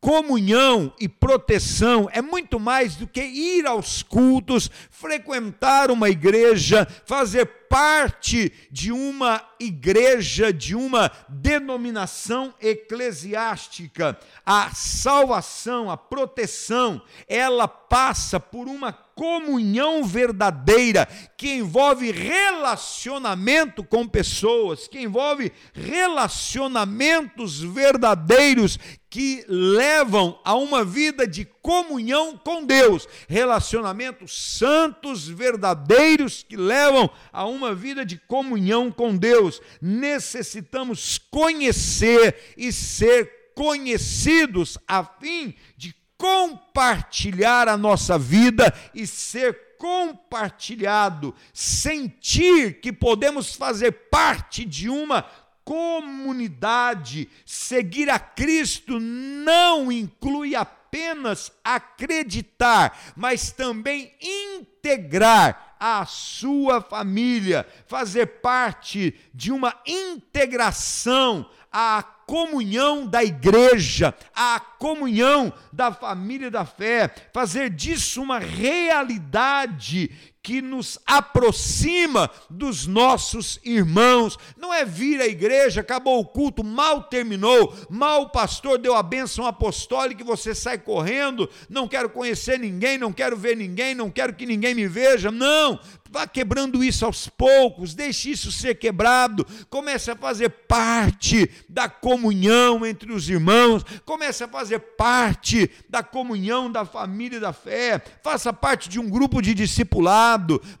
[0.00, 7.46] Comunhão e proteção é muito mais do que ir aos cultos, frequentar uma igreja, fazer
[7.72, 14.18] parte de uma igreja, de uma denominação eclesiástica.
[14.44, 18.92] A salvação, a proteção, ela passa por uma
[19.22, 21.06] comunhão verdadeira
[21.36, 31.44] que envolve relacionamento com pessoas, que envolve relacionamentos verdadeiros que levam a uma vida de
[31.44, 39.62] comunhão com Deus, relacionamentos santos, verdadeiros que levam a uma vida de comunhão com Deus.
[39.80, 51.34] Necessitamos conhecer e ser conhecidos a fim de compartilhar a nossa vida e ser compartilhado,
[51.52, 55.26] sentir que podemos fazer parte de uma
[55.64, 57.28] comunidade.
[57.44, 69.12] Seguir a Cristo não inclui apenas acreditar, mas também integrar a sua família, fazer parte
[69.34, 78.22] de uma integração à comunhão da igreja, à comunhão da família da fé, fazer disso
[78.22, 84.38] uma realidade que nos aproxima dos nossos irmãos.
[84.56, 89.02] Não é vir à igreja, acabou o culto, mal terminou, mal o pastor deu a
[89.02, 94.10] bênção apostólica e você sai correndo, não quero conhecer ninguém, não quero ver ninguém, não
[94.10, 95.30] quero que ninguém me veja.
[95.30, 95.78] Não,
[96.12, 102.84] Vá quebrando isso aos poucos, deixe isso ser quebrado, comece a fazer parte da comunhão
[102.84, 108.90] entre os irmãos, comece a fazer parte da comunhão da família da fé, faça parte
[108.90, 109.54] de um grupo de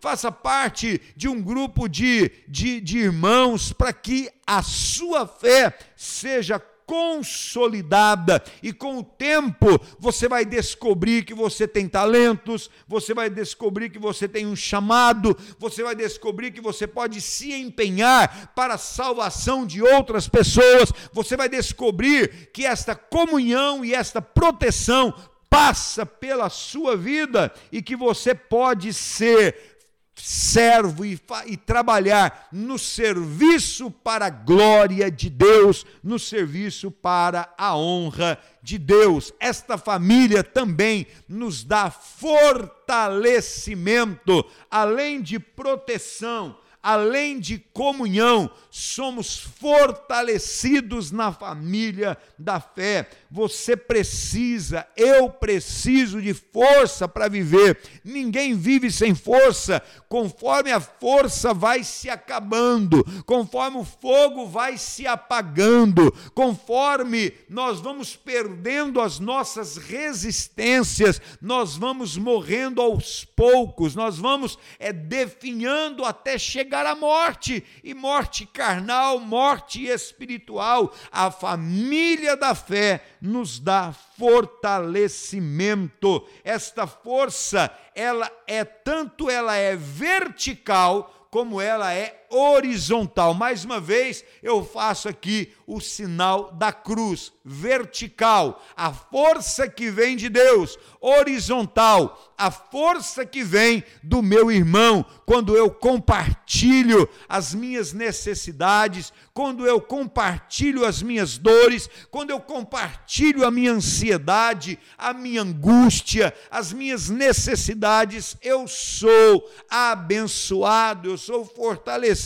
[0.00, 6.58] faça parte de um grupo de, de, de irmãos, para que a sua fé seja
[6.92, 13.88] consolidada, e com o tempo você vai descobrir que você tem talentos, você vai descobrir
[13.88, 18.78] que você tem um chamado, você vai descobrir que você pode se empenhar para a
[18.78, 25.14] salvação de outras pessoas, você vai descobrir que esta comunhão e esta proteção
[25.52, 29.76] passa pela sua vida e que você pode ser
[30.14, 37.76] servo e, e, trabalhar no serviço para a glória de Deus, no serviço para a
[37.76, 39.30] honra de Deus.
[39.38, 51.32] Esta família também nos dá fortalecimento, além de proteção, além de comunhão, somos fortalecidos na
[51.32, 53.08] família da fé.
[53.30, 57.78] Você precisa, eu preciso de força para viver.
[58.02, 59.80] Ninguém vive sem força.
[60.08, 68.16] Conforme a força vai se acabando, conforme o fogo vai se apagando, conforme nós vamos
[68.16, 76.71] perdendo as nossas resistências, nós vamos morrendo aos poucos, nós vamos é, definhando até chegar
[76.74, 80.94] à morte e morte carnal, morte espiritual.
[81.10, 86.26] A família da fé nos dá fortalecimento.
[86.42, 93.34] Esta força, ela é tanto ela é vertical como ela é horizontal.
[93.34, 100.16] Mais uma vez, eu faço aqui o sinal da cruz, vertical, a força que vem
[100.16, 107.92] de Deus, horizontal, a força que vem do meu irmão, quando eu compartilho as minhas
[107.92, 115.42] necessidades, quando eu compartilho as minhas dores, quando eu compartilho a minha ansiedade, a minha
[115.42, 122.21] angústia, as minhas necessidades, eu sou abençoado, eu sou fortalecido.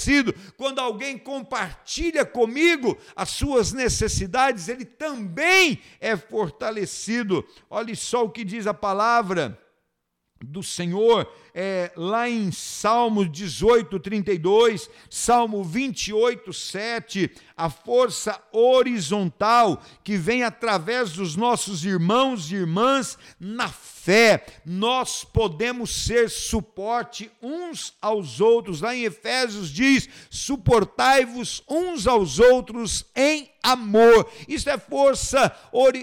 [0.57, 7.47] Quando alguém compartilha comigo as suas necessidades, ele também é fortalecido.
[7.70, 9.59] Olhe só o que diz a palavra
[10.40, 20.17] do Senhor, é, lá em Salmo 18, 32, Salmo 28, 7, a força horizontal que
[20.17, 28.41] vem através dos nossos irmãos e irmãs na fé, nós podemos ser suporte uns aos
[28.41, 28.83] outros.
[28.83, 34.31] Lá em Efésios diz: suportai-vos uns aos outros em amor.
[34.47, 35.53] Isso é força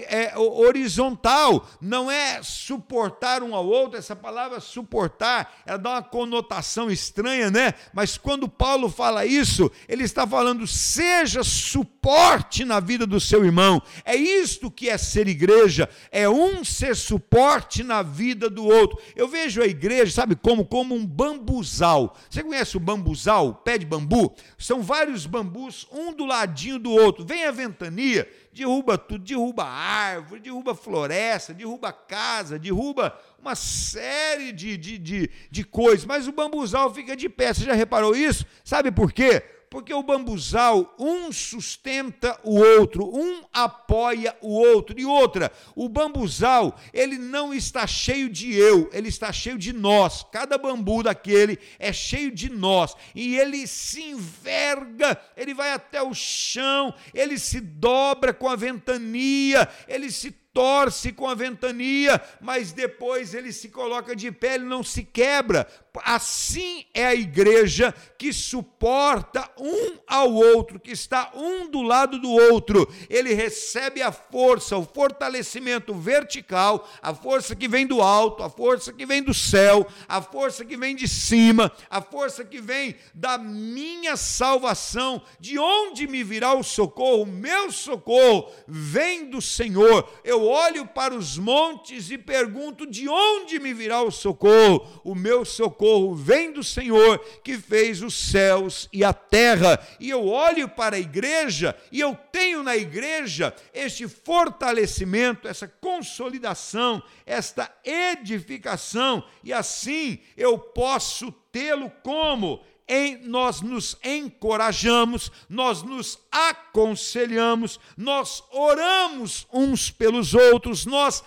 [0.08, 3.98] é, horizontal, não é suportar um ao outro.
[3.98, 7.72] Essa palavra suportar, ela dá uma conotação estranha, né?
[7.92, 13.80] Mas quando Paulo fala isso, ele está falando, seja suporte na vida do seu irmão.
[14.04, 18.98] É isto que é ser igreja, é um ser suporte na vida do outro.
[19.14, 20.64] Eu vejo a igreja, sabe como?
[20.64, 22.16] Como um bambuzal.
[22.28, 24.34] Você conhece o bambuzal, pé de bambu?
[24.58, 27.24] São vários bambus, um do ladinho do outro.
[27.24, 34.76] Vem a ventania, derruba tudo, derruba árvore, derruba floresta, derruba casa, derruba uma série de,
[34.76, 37.52] de, de, de coisas, mas o bambuzal fica de pé.
[37.52, 38.46] Você já reparou isso?
[38.64, 39.42] Sabe por quê?
[39.74, 45.00] Porque o bambuzal, um sustenta o outro, um apoia o outro.
[45.00, 50.24] E outra, o bambuzal, ele não está cheio de eu, ele está cheio de nós.
[50.30, 52.94] Cada bambu daquele é cheio de nós.
[53.16, 59.68] E ele se enverga, ele vai até o chão, ele se dobra com a ventania,
[59.88, 64.84] ele se torce com a ventania, mas depois ele se coloca de pé, ele não
[64.84, 65.66] se quebra.
[66.04, 72.30] Assim é a igreja que suporta um ao outro, que está um do lado do
[72.30, 72.88] outro.
[73.08, 78.92] Ele recebe a força, o fortalecimento vertical, a força que vem do alto, a força
[78.92, 83.38] que vem do céu, a força que vem de cima, a força que vem da
[83.38, 85.22] minha salvação.
[85.38, 87.22] De onde me virá o socorro?
[87.22, 90.08] O meu socorro vem do Senhor.
[90.24, 95.00] Eu olho para os montes e pergunto: de onde me virá o socorro?
[95.04, 99.78] O meu socorro vem do Senhor que fez os céus e a terra.
[99.98, 107.02] E eu olho para a igreja e eu tenho na igreja este fortalecimento, essa consolidação,
[107.26, 117.80] esta edificação, e assim eu posso tê-lo como em, nós nos encorajamos, nós nos aconselhamos,
[117.96, 121.22] nós oramos uns pelos outros, nós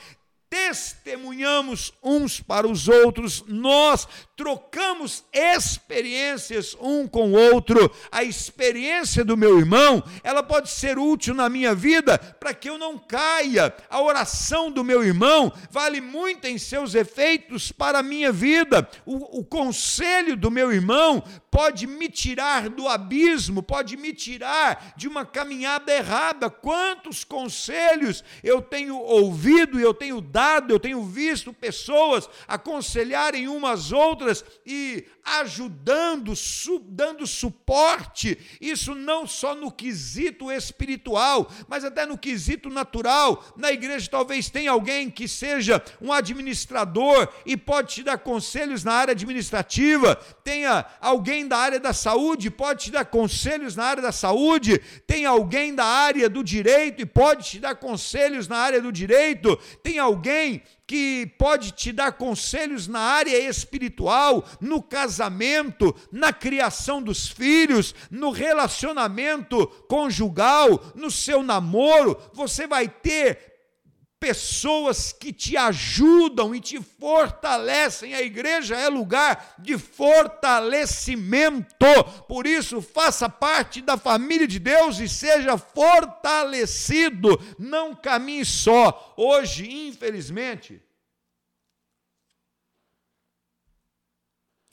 [0.49, 4.07] testemunhamos uns para os outros, nós
[4.37, 7.91] trocamos experiências um com o outro.
[8.11, 12.77] A experiência do meu irmão, ela pode ser útil na minha vida para que eu
[12.77, 13.75] não caia.
[13.89, 18.87] A oração do meu irmão vale muito em seus efeitos para a minha vida.
[19.07, 25.07] O, o conselho do meu irmão pode me tirar do abismo, pode me tirar de
[25.07, 26.47] uma caminhada errada.
[26.47, 34.26] Quantos conselhos eu tenho ouvido, eu tenho dado, eu tenho visto pessoas aconselharem umas outras
[34.27, 36.33] outras e ajudando,
[36.89, 43.43] dando suporte, isso não só no quesito espiritual, mas até no quesito natural.
[43.55, 48.93] Na igreja talvez tenha alguém que seja um administrador e pode te dar conselhos na
[48.93, 54.11] área administrativa, tenha alguém da área da saúde, pode te dar conselhos na área da
[54.11, 58.91] saúde, tem alguém da área do direito e pode te dar conselhos na área do
[58.91, 67.03] direito, tem alguém que pode te dar conselhos na área espiritual, no casamento, na criação
[67.03, 72.17] dos filhos, no relacionamento conjugal, no seu namoro.
[72.33, 73.56] Você vai ter
[74.19, 78.13] pessoas que te ajudam e te fortalecem.
[78.13, 81.85] A igreja é lugar de fortalecimento.
[82.27, 87.39] Por isso, faça parte da família de Deus e seja fortalecido.
[87.57, 89.13] Não caminhe só.
[89.15, 90.81] Hoje, infelizmente,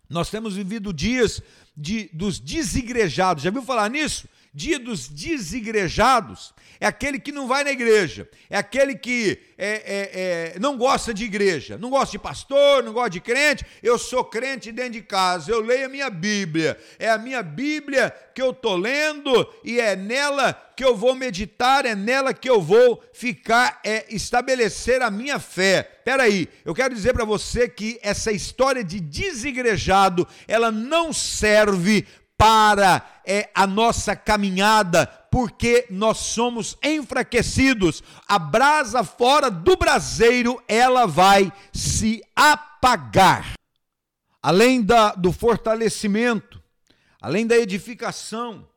[0.09, 1.43] nós temos vivido dias
[1.77, 3.43] de, dos desigrejados.
[3.43, 4.29] Já viu falar nisso?
[4.57, 10.55] Dia dos desigrejados é aquele que não vai na igreja, é aquele que é, é,
[10.55, 13.65] é, não gosta de igreja, não gosta de pastor, não gosta de crente.
[13.83, 18.15] Eu sou crente dentro de casa, eu leio a minha Bíblia, é a minha Bíblia
[18.33, 22.61] que eu estou lendo e é nela que eu vou meditar, é nela que eu
[22.61, 25.83] vou ficar, é estabelecer a minha fé.
[26.05, 32.07] Peraí, eu quero dizer para você que essa história de desigrejado, ela não serve
[32.45, 38.03] para é, a nossa caminhada, porque nós somos enfraquecidos.
[38.29, 43.55] A brasa fora do braseiro, ela vai se apagar.
[44.43, 46.63] Além da, do fortalecimento,
[47.19, 48.69] além da edificação,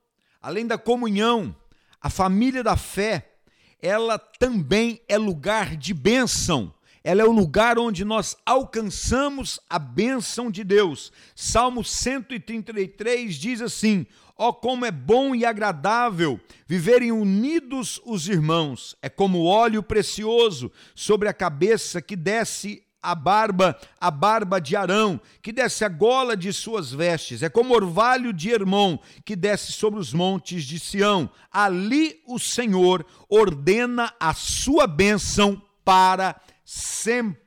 [0.41, 1.53] além da comunhão,
[1.99, 3.33] a família da fé,
[3.81, 6.73] ela também é lugar de bênção
[7.07, 11.09] ela é o lugar onde nós alcançamos a bênção de Deus.
[11.33, 14.05] Salmo 133 diz assim:
[14.37, 16.37] Ó, oh, como é bom e agradável
[16.67, 23.79] viverem unidos os irmãos, é como óleo precioso sobre a cabeça que desce a barba,
[24.01, 28.49] a barba de Arão, que desce a gola de suas vestes, é como orvalho de
[28.49, 31.29] Hermon, que desce sobre os montes de Sião.
[31.49, 36.35] Ali o Senhor ordena a sua bênção para
[36.67, 37.46] sempre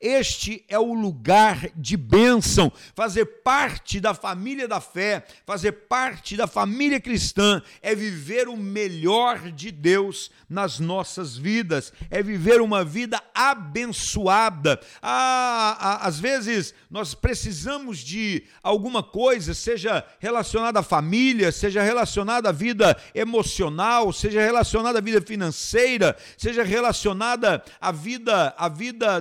[0.00, 2.72] este é o lugar de bênção.
[2.94, 9.50] Fazer parte da família da fé, fazer parte da família cristã, é viver o melhor
[9.50, 14.80] de Deus nas nossas vidas, é viver uma vida abençoada.
[15.00, 22.52] Ah, às vezes nós precisamos de alguma coisa, seja relacionada à família, seja relacionada à
[22.52, 29.20] vida emocional, seja relacionada à vida financeira, seja relacionada à vida, à vida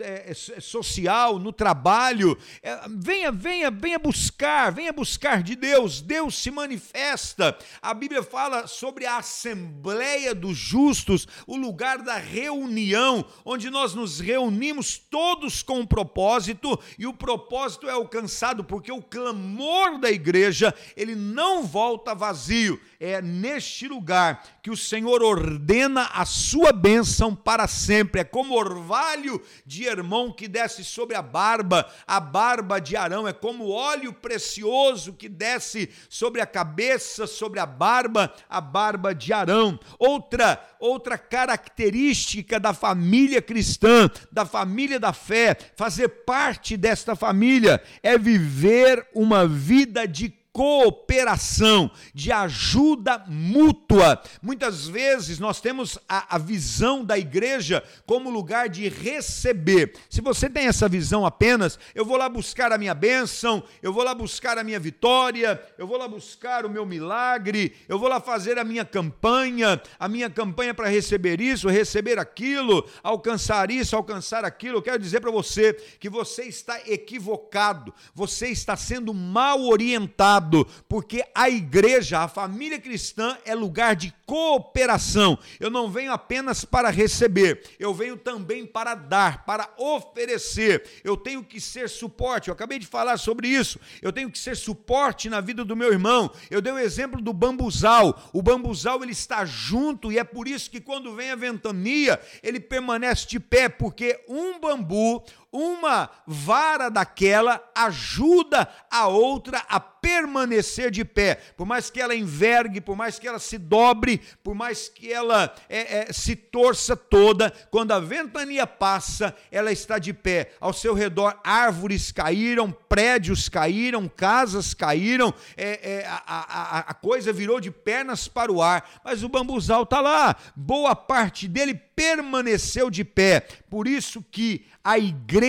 [0.00, 2.36] é, é, é, social, no trabalho.
[2.62, 6.00] É, venha, venha, venha buscar, venha buscar de Deus.
[6.00, 7.56] Deus se manifesta.
[7.82, 14.20] A Bíblia fala sobre a assembleia dos justos, o lugar da reunião, onde nós nos
[14.20, 20.74] reunimos todos com um propósito e o propósito é alcançado porque o clamor da igreja,
[20.96, 22.80] ele não volta vazio.
[23.02, 28.20] É neste lugar que o Senhor ordena a sua bênção para sempre.
[28.20, 33.26] É como orvalho de Hermão que desce sobre a barba, a barba de Arão.
[33.26, 39.32] É como óleo precioso que desce sobre a cabeça, sobre a barba, a barba de
[39.32, 39.80] Arão.
[39.98, 48.18] Outra, outra característica da família cristã, da família da fé, fazer parte desta família é
[48.18, 54.20] viver uma vida de cooperação, de ajuda mútua.
[54.42, 59.94] Muitas vezes nós temos a, a, visão da igreja como lugar de receber.
[60.08, 64.02] Se você tem essa visão apenas, eu vou lá buscar a minha bênção, eu vou
[64.02, 68.20] lá buscar a minha vitória, eu vou lá buscar o meu milagre, eu vou lá
[68.20, 74.44] fazer a minha campanha, a minha campanha para receber isso, receber aquilo, alcançar isso, alcançar
[74.44, 74.78] aquilo.
[74.78, 80.39] Eu quero dizer para você que você está equivocado, você está sendo mal orientado
[80.88, 85.38] porque a igreja, a família cristã é lugar de cooperação.
[85.58, 90.84] Eu não venho apenas para receber, eu venho também para dar, para oferecer.
[91.02, 92.48] Eu tenho que ser suporte.
[92.48, 93.78] Eu acabei de falar sobre isso.
[94.00, 96.30] Eu tenho que ser suporte na vida do meu irmão.
[96.50, 98.30] Eu dei o exemplo do bambuzal.
[98.32, 102.60] O bambuzal ele está junto e é por isso que quando vem a ventania, ele
[102.60, 111.04] permanece de pé, porque um bambu, uma vara daquela ajuda a outra a permanecer de
[111.04, 111.34] pé.
[111.56, 115.52] Por mais que ela envergue, por mais que ela se dobre, por mais que ela
[115.68, 120.52] é, é, se torça toda, quando a ventania passa, ela está de pé.
[120.60, 127.32] Ao seu redor, árvores caíram, prédios caíram, casas caíram, é, é a, a, a coisa
[127.32, 130.36] virou de pernas para o ar, mas o bambuzal está lá.
[130.54, 133.40] Boa parte dele permaneceu de pé.
[133.68, 135.39] Por isso que a igreja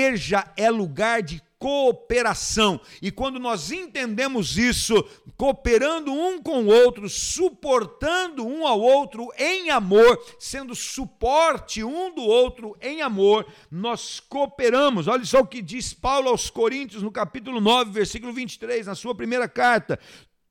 [0.55, 2.81] é lugar de cooperação.
[2.99, 4.95] E quando nós entendemos isso,
[5.37, 12.23] cooperando um com o outro, suportando um ao outro em amor, sendo suporte um do
[12.23, 15.07] outro em amor, nós cooperamos.
[15.07, 19.13] Olha só o que diz Paulo aos Coríntios no capítulo 9, versículo 23, na sua
[19.13, 19.99] primeira carta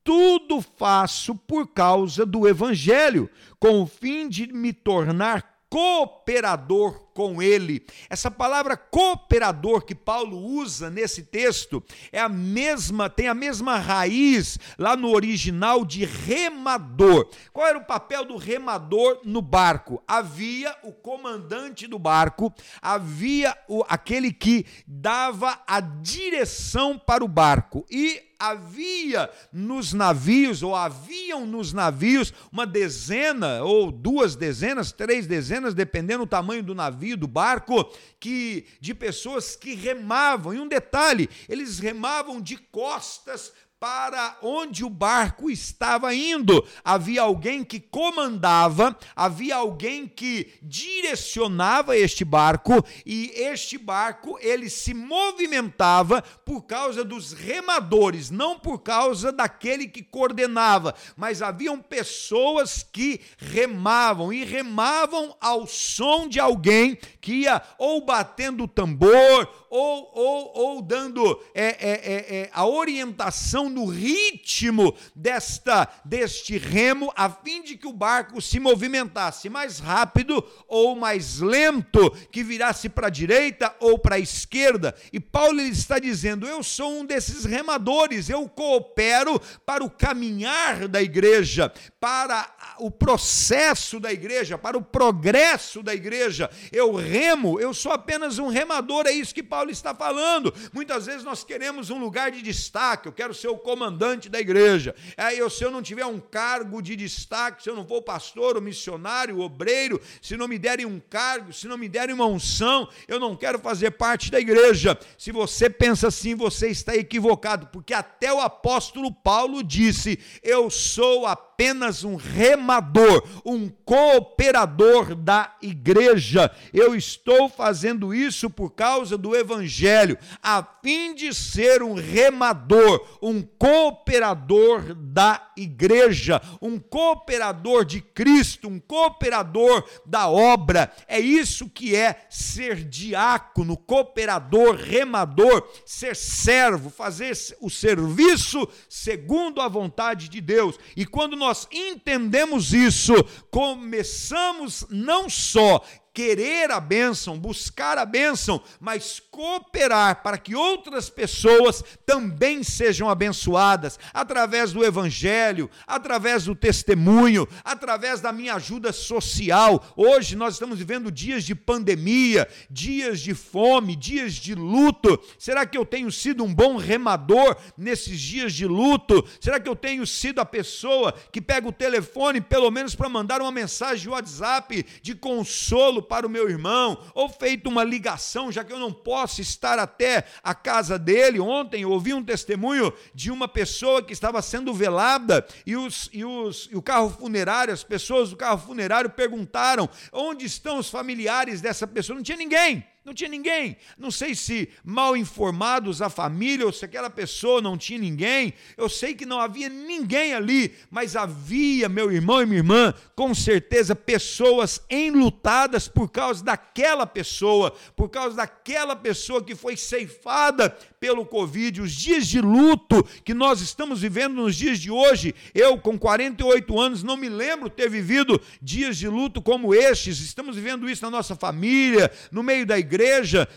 [0.02, 7.86] tudo faço por causa do Evangelho, com o fim de me tornar cooperador com ele.
[8.08, 14.58] Essa palavra cooperador que Paulo usa nesse texto é a mesma, tem a mesma raiz
[14.76, 17.30] lá no original de remador.
[17.52, 20.02] Qual era o papel do remador no barco?
[20.08, 22.52] Havia o comandante do barco,
[22.82, 30.74] havia o, aquele que dava a direção para o barco e havia nos navios, ou
[30.74, 37.18] haviam nos navios, uma dezena, ou duas dezenas, três dezenas, dependendo do tamanho do navio,
[37.18, 37.84] do barco,
[38.18, 40.54] que de pessoas que remavam.
[40.54, 46.62] E um detalhe, eles remavam de costas para onde o barco estava indo.
[46.84, 54.92] Havia alguém que comandava, havia alguém que direcionava este barco e este barco ele se
[54.92, 63.18] movimentava por causa dos remadores, não por causa daquele que coordenava, mas haviam pessoas que
[63.38, 70.52] remavam e remavam ao som de alguém que ia ou batendo o tambor ou, ou,
[70.54, 77.62] ou dando é, é, é, é a orientação no ritmo desta deste remo a fim
[77.62, 83.10] de que o barco se movimentasse mais rápido ou mais lento, que virasse para a
[83.10, 84.94] direita ou para a esquerda.
[85.12, 91.02] E Paulo está dizendo: "Eu sou um desses remadores, eu coopero para o caminhar da
[91.02, 92.48] igreja, para
[92.78, 96.50] o processo da igreja, para o progresso da igreja.
[96.72, 100.52] Eu remo, eu sou apenas um remador, é isso que Paulo está falando.
[100.72, 104.94] Muitas vezes nós queremos um lugar de destaque, eu quero ser o comandante da igreja.
[105.16, 108.56] Aí eu, se eu não tiver um cargo de destaque, se eu não for pastor,
[108.56, 112.26] o missionário, o obreiro, se não me derem um cargo, se não me derem uma
[112.26, 114.98] unção, eu não quero fazer parte da igreja.
[115.16, 121.26] Se você pensa assim, você está equivocado, porque até o apóstolo Paulo disse: Eu sou
[121.60, 126.50] apenas um remador, um cooperador da igreja.
[126.72, 133.42] Eu estou fazendo isso por causa do evangelho, a fim de ser um remador, um
[133.42, 140.90] cooperador da igreja, um cooperador de Cristo, um cooperador da obra.
[141.06, 149.68] É isso que é ser diácono, cooperador, remador, ser servo, fazer o serviço segundo a
[149.68, 150.78] vontade de Deus.
[150.96, 153.14] E quando nós entendemos isso,
[153.50, 155.82] começamos não só
[156.12, 163.98] querer a bênção, buscar a bênção, mas cooperar para que outras pessoas também sejam abençoadas
[164.12, 169.84] através do evangelho, através do testemunho, através da minha ajuda social.
[169.96, 175.18] Hoje nós estamos vivendo dias de pandemia, dias de fome, dias de luto.
[175.38, 179.24] Será que eu tenho sido um bom remador nesses dias de luto?
[179.40, 183.40] Será que eu tenho sido a pessoa que pega o telefone pelo menos para mandar
[183.40, 188.64] uma mensagem de WhatsApp de consolo para o meu irmão, ou feito uma ligação, já
[188.64, 191.40] que eu não posso estar até a casa dele.
[191.40, 196.24] Ontem eu ouvi um testemunho de uma pessoa que estava sendo velada e, os, e,
[196.24, 201.60] os, e o carro funerário, as pessoas do carro funerário perguntaram onde estão os familiares
[201.60, 202.16] dessa pessoa.
[202.16, 202.84] Não tinha ninguém.
[203.10, 203.76] Não tinha ninguém.
[203.98, 208.54] Não sei se mal informados a família ou se aquela pessoa não tinha ninguém.
[208.76, 213.34] Eu sei que não havia ninguém ali, mas havia, meu irmão e minha irmã, com
[213.34, 221.26] certeza pessoas enlutadas por causa daquela pessoa, por causa daquela pessoa que foi ceifada pelo
[221.26, 225.34] Covid, os dias de luto que nós estamos vivendo nos dias de hoje.
[225.52, 230.20] Eu, com 48 anos, não me lembro ter vivido dias de luto como estes.
[230.20, 232.99] Estamos vivendo isso na nossa família, no meio da igreja,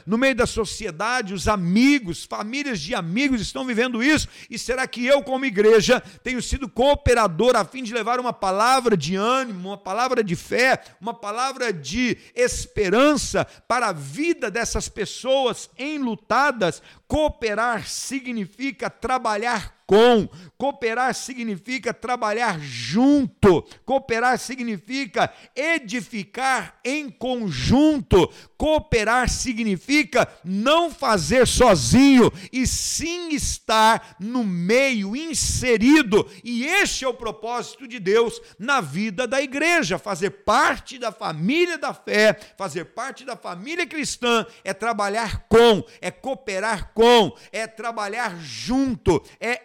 [0.06, 4.28] no meio da sociedade, os amigos, famílias de amigos estão vivendo isso.
[4.50, 8.96] E será que eu, como igreja, tenho sido cooperador a fim de levar uma palavra
[8.96, 15.70] de ânimo, uma palavra de fé, uma palavra de esperança para a vida dessas pessoas
[15.78, 16.82] enlutadas?
[17.08, 20.28] Cooperar significa trabalhar com.
[20.58, 23.64] Cooperar significa trabalhar junto.
[23.86, 28.32] Cooperar significa edificar em conjunto.
[28.58, 36.30] Cooperar significa não fazer sozinho e sim estar no meio, inserido.
[36.44, 41.78] E este é o propósito de Deus na vida da igreja: fazer parte da família
[41.78, 48.40] da fé, fazer parte da família cristã é trabalhar com, é cooperar com, é trabalhar
[48.40, 49.62] junto, é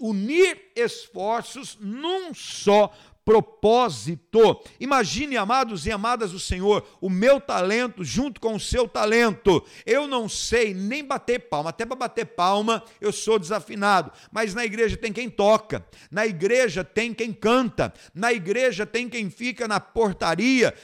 [0.00, 2.92] unir esforços num só
[3.24, 4.60] propósito.
[4.78, 9.64] Imagine, amados e amadas do Senhor, o meu talento junto com o seu talento.
[9.86, 14.64] Eu não sei nem bater palma, até para bater palma eu sou desafinado, mas na
[14.64, 19.80] igreja tem quem toca, na igreja tem quem canta, na igreja tem quem fica na
[19.80, 20.74] portaria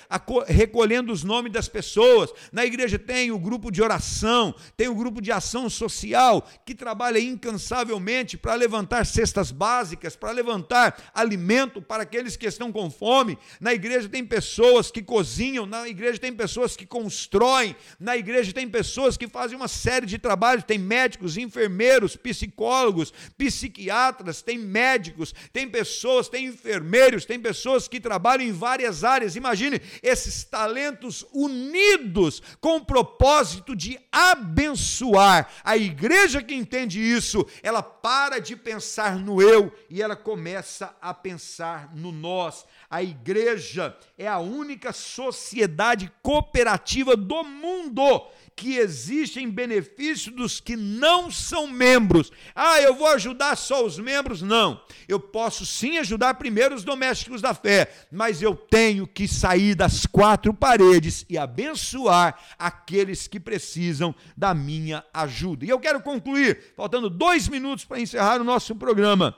[0.47, 5.21] recolhendo os nomes das pessoas, na igreja tem o grupo de oração, tem o grupo
[5.21, 12.30] de ação social que trabalha incansavelmente para levantar cestas básicas, para levantar alimento para aqueles
[12.31, 13.39] aqueles que estão com fome.
[13.61, 18.69] Na igreja tem pessoas que cozinham, na igreja tem pessoas que constroem, na igreja tem
[18.69, 20.65] pessoas que fazem uma série de trabalhos.
[20.65, 28.47] Tem médicos, enfermeiros, psicólogos, psiquiatras, tem médicos, tem pessoas, tem enfermeiros, tem pessoas que trabalham
[28.47, 29.37] em várias áreas.
[29.37, 35.51] Imagine esses talentos unidos com o propósito de abençoar.
[35.65, 41.13] A igreja que entende isso, ela para de pensar no eu e ela começa a
[41.13, 42.65] pensar no nós.
[42.89, 48.29] A igreja é a única sociedade cooperativa do mundo
[48.61, 52.31] que existe em benefício dos que não são membros.
[52.55, 54.43] Ah, eu vou ajudar só os membros?
[54.43, 54.83] Não.
[55.09, 60.05] Eu posso sim ajudar primeiro os domésticos da fé, mas eu tenho que sair das
[60.05, 65.65] quatro paredes e abençoar aqueles que precisam da minha ajuda.
[65.65, 69.35] E eu quero concluir, faltando dois minutos para encerrar o nosso programa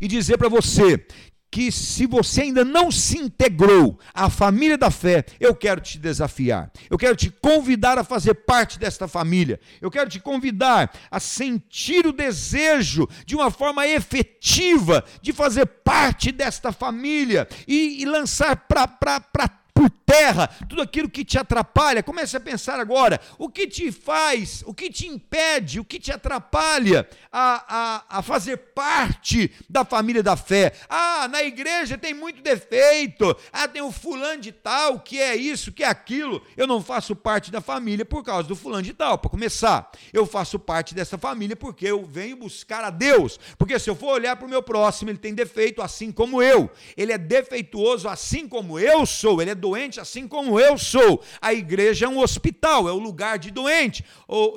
[0.00, 1.06] e dizer para você
[1.50, 6.70] que se você ainda não se integrou à família da fé, eu quero te desafiar.
[6.90, 9.58] Eu quero te convidar a fazer parte desta família.
[9.80, 16.30] Eu quero te convidar a sentir o desejo de uma forma efetiva de fazer parte
[16.30, 18.86] desta família e, e lançar para
[19.78, 22.02] por terra tudo aquilo que te atrapalha.
[22.02, 26.10] Comece a pensar agora: o que te faz, o que te impede, o que te
[26.10, 27.64] atrapalha a,
[28.10, 30.72] a, a fazer parte da família da fé?
[30.88, 33.36] Ah, na igreja tem muito defeito.
[33.52, 36.42] Ah, tem o fulano de tal, que é isso, que é aquilo.
[36.56, 39.16] Eu não faço parte da família por causa do fulano de tal.
[39.18, 43.38] Para começar, eu faço parte dessa família porque eu venho buscar a Deus.
[43.56, 46.68] Porque se eu for olhar para o meu próximo, ele tem defeito assim como eu.
[46.96, 49.40] Ele é defeituoso assim como eu sou.
[49.40, 51.22] Ele é doente assim como eu sou.
[51.40, 54.04] A igreja é um hospital, é o lugar de doente.